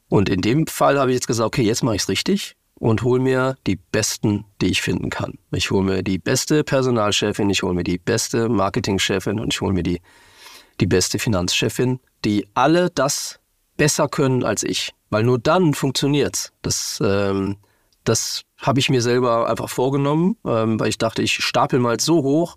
[0.09, 3.05] und in dem Fall habe ich jetzt gesagt, okay, jetzt mache ich es richtig und
[3.05, 5.39] hole mir die besten, die ich finden kann.
[5.53, 9.73] Ich hole mir die beste Personalchefin, ich hole mir die beste Marketingchefin und ich hole
[9.73, 10.01] mir die,
[10.81, 13.39] die beste Finanzchefin, die alle das
[13.77, 14.93] besser können als ich.
[15.11, 16.53] Weil nur dann funktioniert's.
[16.63, 17.59] Das, ähm,
[18.05, 22.23] das habe ich mir selber einfach vorgenommen, ähm, weil ich dachte, ich stapel mal so
[22.23, 22.57] hoch.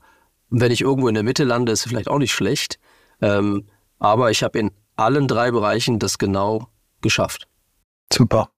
[0.49, 2.79] Wenn ich irgendwo in der Mitte lande, ist vielleicht auch nicht schlecht.
[3.21, 3.67] Ähm,
[3.99, 6.67] aber ich habe in allen drei Bereichen das genau
[7.01, 7.47] geschafft.
[8.11, 8.49] Super.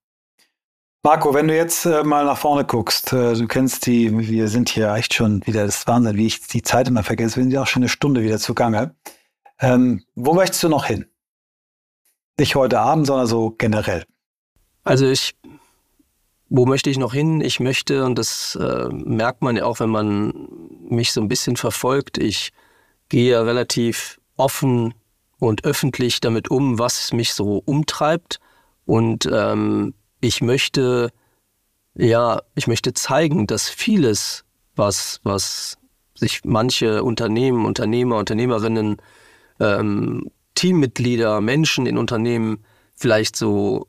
[1.04, 4.68] Marco, wenn du jetzt äh, mal nach vorne guckst, äh, du kennst die, wir sind
[4.68, 7.52] hier echt schon wieder, das ist Wahnsinn, wie ich die Zeit immer vergesse, wir sind
[7.52, 8.96] ja auch schon eine Stunde wieder zugange.
[9.60, 11.06] Ähm, wo möchtest du noch hin?
[12.38, 14.04] Nicht heute Abend, sondern so generell.
[14.84, 15.36] Also ich,
[16.50, 17.42] wo möchte ich noch hin?
[17.42, 20.34] Ich möchte, und das äh, merkt man ja auch, wenn man
[20.90, 22.52] mich so ein bisschen verfolgt, ich
[23.10, 24.94] gehe ja relativ offen
[25.40, 28.40] und öffentlich damit um, was mich so umtreibt.
[28.86, 31.12] Und ähm, ich möchte,
[31.96, 34.46] ja, ich möchte zeigen, dass vieles,
[34.76, 35.78] was, was
[36.16, 38.98] sich manche Unternehmen, Unternehmer, Unternehmerinnen,
[39.60, 42.64] ähm, Teammitglieder, Menschen in Unternehmen
[42.96, 43.88] vielleicht so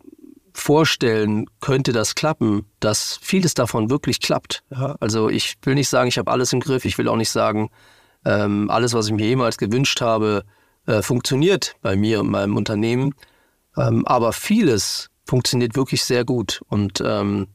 [0.60, 4.62] vorstellen, könnte das klappen, dass vieles davon wirklich klappt.
[4.70, 6.84] Ja, also ich will nicht sagen, ich habe alles im Griff.
[6.84, 7.70] Ich will auch nicht sagen,
[8.24, 10.44] ähm, alles, was ich mir jemals gewünscht habe,
[10.86, 13.14] äh, funktioniert bei mir und meinem Unternehmen.
[13.76, 16.62] Ähm, aber vieles funktioniert wirklich sehr gut.
[16.68, 17.48] Und ähm,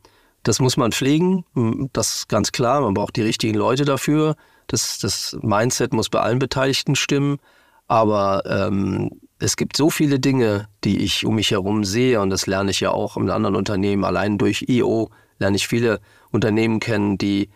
[0.43, 1.45] das muss man pflegen,
[1.93, 2.81] das ist ganz klar.
[2.81, 4.35] Man braucht die richtigen Leute dafür.
[4.67, 7.39] Das, das Mindset muss bei allen Beteiligten stimmen.
[7.87, 9.09] Aber ähm,
[9.43, 12.79] es gibt so viele Dinge, die ich um mich herum sehe und das lerne ich
[12.79, 14.05] ja auch in anderen Unternehmen.
[14.05, 15.99] Allein durch IO lerne ich viele
[16.31, 17.49] Unternehmen kennen, die,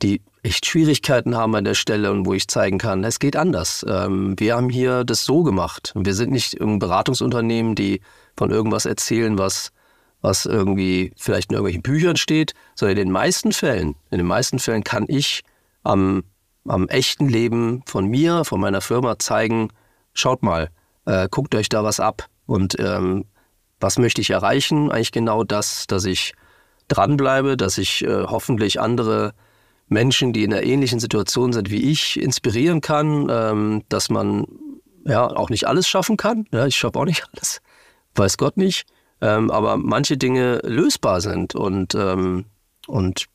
[0.00, 3.84] die echt Schwierigkeiten haben an der Stelle und wo ich zeigen kann, es geht anders.
[3.86, 5.92] Ähm, wir haben hier das so gemacht.
[5.94, 8.00] Wir sind nicht ein Beratungsunternehmen, die
[8.38, 9.70] von irgendwas erzählen, was,
[10.22, 14.58] was irgendwie vielleicht in irgendwelchen Büchern steht, sondern in den meisten Fällen, in den meisten
[14.58, 15.42] Fällen kann ich
[15.82, 16.24] am,
[16.66, 19.68] am echten Leben von mir, von meiner Firma zeigen,
[20.14, 20.70] schaut mal,
[21.06, 22.26] äh, guckt euch da was ab.
[22.46, 23.26] Und ähm,
[23.80, 24.90] was möchte ich erreichen?
[24.90, 26.34] Eigentlich genau das, dass ich
[26.88, 29.34] dranbleibe, dass ich äh, hoffentlich andere
[29.88, 34.46] Menschen, die in einer ähnlichen Situation sind wie ich, inspirieren kann, ähm, dass man
[35.04, 36.46] ja auch nicht alles schaffen kann.
[36.52, 37.60] Ja, ich schaffe auch nicht alles,
[38.14, 38.86] weiß Gott nicht.
[39.20, 42.46] Ähm, aber manche Dinge lösbar sind und, ähm,
[42.86, 43.26] und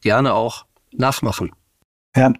[0.00, 1.52] gerne auch nachmachen.
[2.16, 2.32] Ja,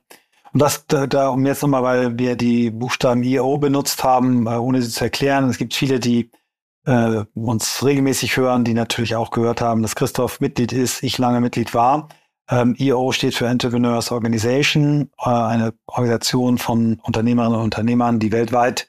[0.55, 4.81] und das da, um jetzt nochmal, weil wir die Buchstaben IO benutzt haben, äh, ohne
[4.81, 5.49] sie zu erklären.
[5.51, 6.31] Es gibt viele, die
[6.87, 11.41] äh, uns regelmäßig hören, die natürlich auch gehört haben, dass Christoph Mitglied ist, ich lange
[11.41, 12.09] Mitglied war.
[12.49, 18.89] Ähm, EO steht für Entrepreneurs Organization, äh, eine Organisation von Unternehmerinnen und Unternehmern, die weltweit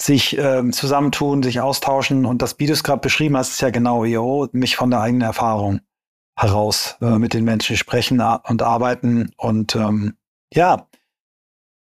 [0.00, 2.26] sich ähm, zusammentun, sich austauschen.
[2.26, 5.00] Und das, wie du es gerade beschrieben hast, ist ja genau EO, mich von der
[5.00, 5.80] eigenen Erfahrung.
[6.38, 9.30] heraus äh, mit den Menschen sprechen und arbeiten.
[9.38, 10.16] Und ähm,
[10.52, 10.86] ja,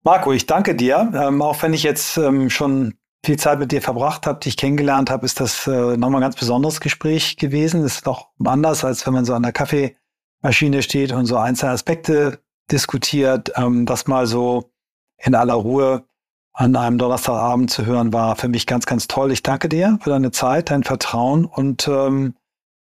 [0.02, 1.12] Marco, ich danke dir.
[1.14, 5.10] Ähm, auch wenn ich jetzt ähm, schon viel Zeit mit dir verbracht habe, dich kennengelernt
[5.10, 7.82] habe, ist das äh, nochmal ein ganz besonderes Gespräch gewesen.
[7.82, 11.72] Das ist doch anders, als wenn man so an der Kaffeemaschine steht und so einzelne
[11.72, 13.52] Aspekte diskutiert.
[13.56, 14.70] Ähm, das mal so
[15.18, 16.04] in aller Ruhe
[16.52, 19.32] an einem Donnerstagabend zu hören, war für mich ganz, ganz toll.
[19.32, 22.34] Ich danke dir für deine Zeit, dein Vertrauen und ähm,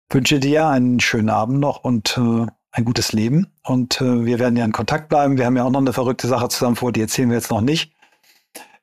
[0.10, 3.48] wünsche dir einen schönen Abend noch und äh, ein gutes Leben.
[3.64, 5.38] Und äh, wir werden ja in Kontakt bleiben.
[5.38, 7.62] Wir haben ja auch noch eine verrückte Sache zusammen vor, die erzählen wir jetzt noch
[7.62, 7.94] nicht.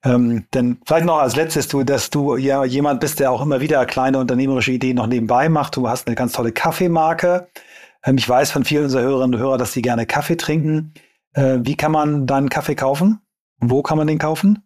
[0.02, 3.60] Ähm, denn vielleicht noch als letztes, du, dass du ja jemand bist, der auch immer
[3.60, 5.76] wieder kleine unternehmerische Ideen noch nebenbei macht.
[5.76, 7.48] Du hast eine ganz tolle Kaffeemarke.
[8.04, 10.94] Ähm, ich weiß von vielen unserer Hörerinnen und Hörer, dass sie gerne Kaffee trinken.
[11.34, 13.20] Äh, wie kann man deinen Kaffee kaufen?
[13.58, 14.64] Wo kann man den kaufen?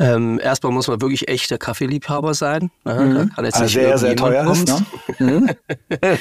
[0.00, 2.72] Ähm, erstmal muss man wirklich echter Kaffeeliebhaber sein.
[2.84, 3.14] Ja, mhm.
[3.14, 4.72] Da kann jetzt also sehr, sehr teuer ist.
[5.20, 5.56] Ne?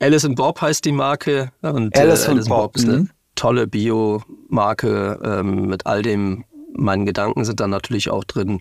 [0.00, 1.50] Alice Bob heißt die Marke.
[1.62, 2.72] Und, Alice, äh, Alice Bob.
[2.72, 3.10] Bob ist eine mhm.
[3.34, 6.44] tolle Bio-Marke ähm, mit all dem.
[6.74, 8.60] Meine Gedanken sind dann natürlich auch drin.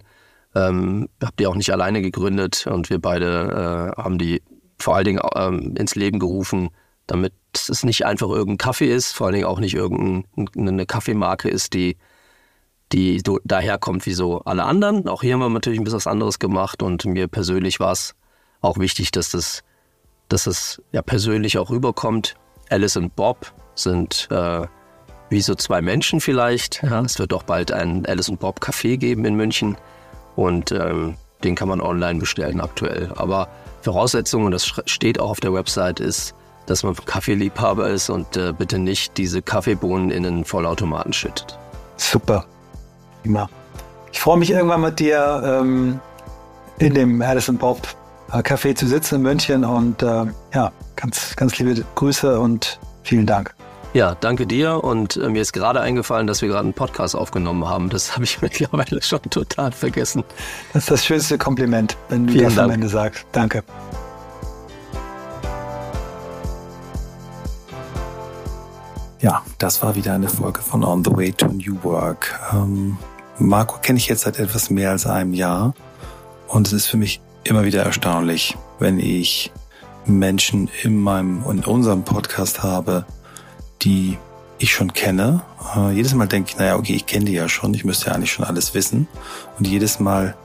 [0.55, 4.41] Ähm, habe die auch nicht alleine gegründet und wir beide äh, haben die
[4.80, 6.69] vor allen Dingen ähm, ins Leben gerufen,
[7.05, 11.73] damit es nicht einfach irgendein Kaffee ist, vor allen Dingen auch nicht irgendeine Kaffeemarke ist,
[11.73, 11.97] die
[12.93, 15.07] die daherkommt wie so alle anderen.
[15.07, 18.15] Auch hier haben wir natürlich ein bisschen was anderes gemacht und mir persönlich war es
[18.61, 19.64] auch wichtig, dass das,
[20.30, 22.36] dass das ja persönlich auch rüberkommt.
[22.70, 24.68] Alice und Bob sind äh,
[25.30, 26.82] wie so zwei Menschen vielleicht.
[26.84, 29.78] Ja, es wird auch bald ein Alice und Bob Café geben in München
[30.36, 33.12] und ähm, den kann man online bestellen aktuell.
[33.16, 33.48] Aber
[33.82, 36.34] Voraussetzung, und das steht auch auf der Website, ist,
[36.66, 41.58] dass man Kaffeeliebhaber ist und äh, bitte nicht diese Kaffeebohnen in einen Vollautomaten schüttet.
[41.95, 42.45] Super.
[43.22, 43.49] Prima.
[44.12, 45.99] Ich freue mich irgendwann mit dir ähm,
[46.80, 51.58] in dem Addison Bob äh, Café zu sitzen in München und äh, ja, ganz, ganz
[51.58, 53.54] liebe Grüße und vielen Dank.
[53.94, 57.68] Ja, danke dir und äh, mir ist gerade eingefallen, dass wir gerade einen Podcast aufgenommen
[57.68, 57.90] haben.
[57.90, 60.24] Das habe ich mittlerweile schon total vergessen.
[60.74, 62.66] Das ist das schönste Kompliment, wenn du vielen das Dank.
[62.66, 63.26] am Ende sagst.
[63.32, 63.64] Danke.
[69.20, 72.40] Ja, das war wieder eine Folge von On the Way to New Work.
[72.54, 72.98] Ähm,
[73.40, 75.74] Marco kenne ich jetzt seit etwas mehr als einem Jahr
[76.48, 79.52] und es ist für mich immer wieder erstaunlich, wenn ich
[80.06, 83.06] Menschen in meinem in unserem Podcast habe,
[83.82, 84.18] die
[84.60, 85.41] ich schon kenne.
[85.76, 88.14] Äh, jedes Mal denke ich, naja, okay, ich kenne die ja schon, ich müsste ja
[88.14, 89.07] eigentlich schon alles wissen.
[89.57, 90.36] Und jedes Mal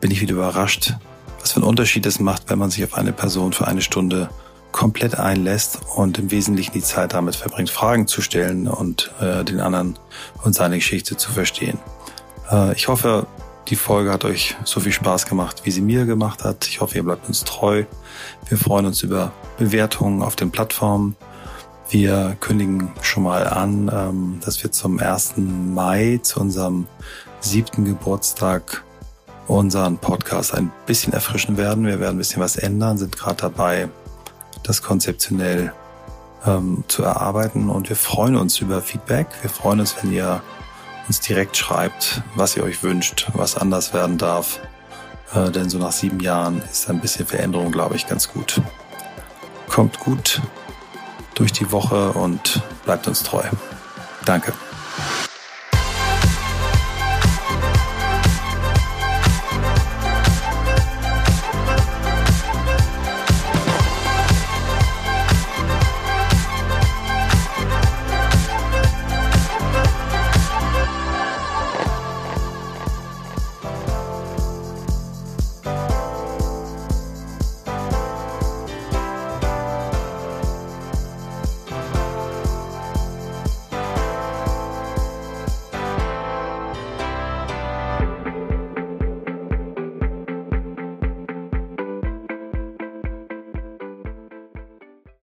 [0.00, 0.94] bin ich wieder überrascht,
[1.40, 4.28] was für einen Unterschied es macht, wenn man sich auf eine Person für eine Stunde
[4.72, 9.60] komplett einlässt und im Wesentlichen die Zeit damit verbringt, Fragen zu stellen und äh, den
[9.60, 9.98] anderen
[10.44, 11.78] und seine Geschichte zu verstehen.
[12.50, 13.26] Äh, ich hoffe,
[13.68, 16.66] die Folge hat euch so viel Spaß gemacht, wie sie mir gemacht hat.
[16.66, 17.84] Ich hoffe, ihr bleibt uns treu.
[18.48, 21.16] Wir freuen uns über Bewertungen auf den Plattformen.
[21.90, 25.34] Wir kündigen schon mal an, ähm, dass wir zum 1.
[25.36, 26.86] Mai, zu unserem
[27.40, 28.84] siebten Geburtstag,
[29.46, 31.86] unseren Podcast ein bisschen erfrischen werden.
[31.86, 33.88] Wir werden ein bisschen was ändern, sind gerade dabei,
[34.62, 35.72] das konzeptionell
[36.46, 39.26] ähm, zu erarbeiten und wir freuen uns über Feedback.
[39.42, 40.42] Wir freuen uns, wenn ihr
[41.08, 44.60] uns direkt schreibt, was ihr euch wünscht, was anders werden darf.
[45.34, 48.60] Äh, denn so nach sieben Jahren ist ein bisschen Veränderung, glaube ich, ganz gut.
[49.68, 50.40] Kommt gut
[51.34, 53.44] durch die Woche und bleibt uns treu.
[54.24, 54.52] Danke.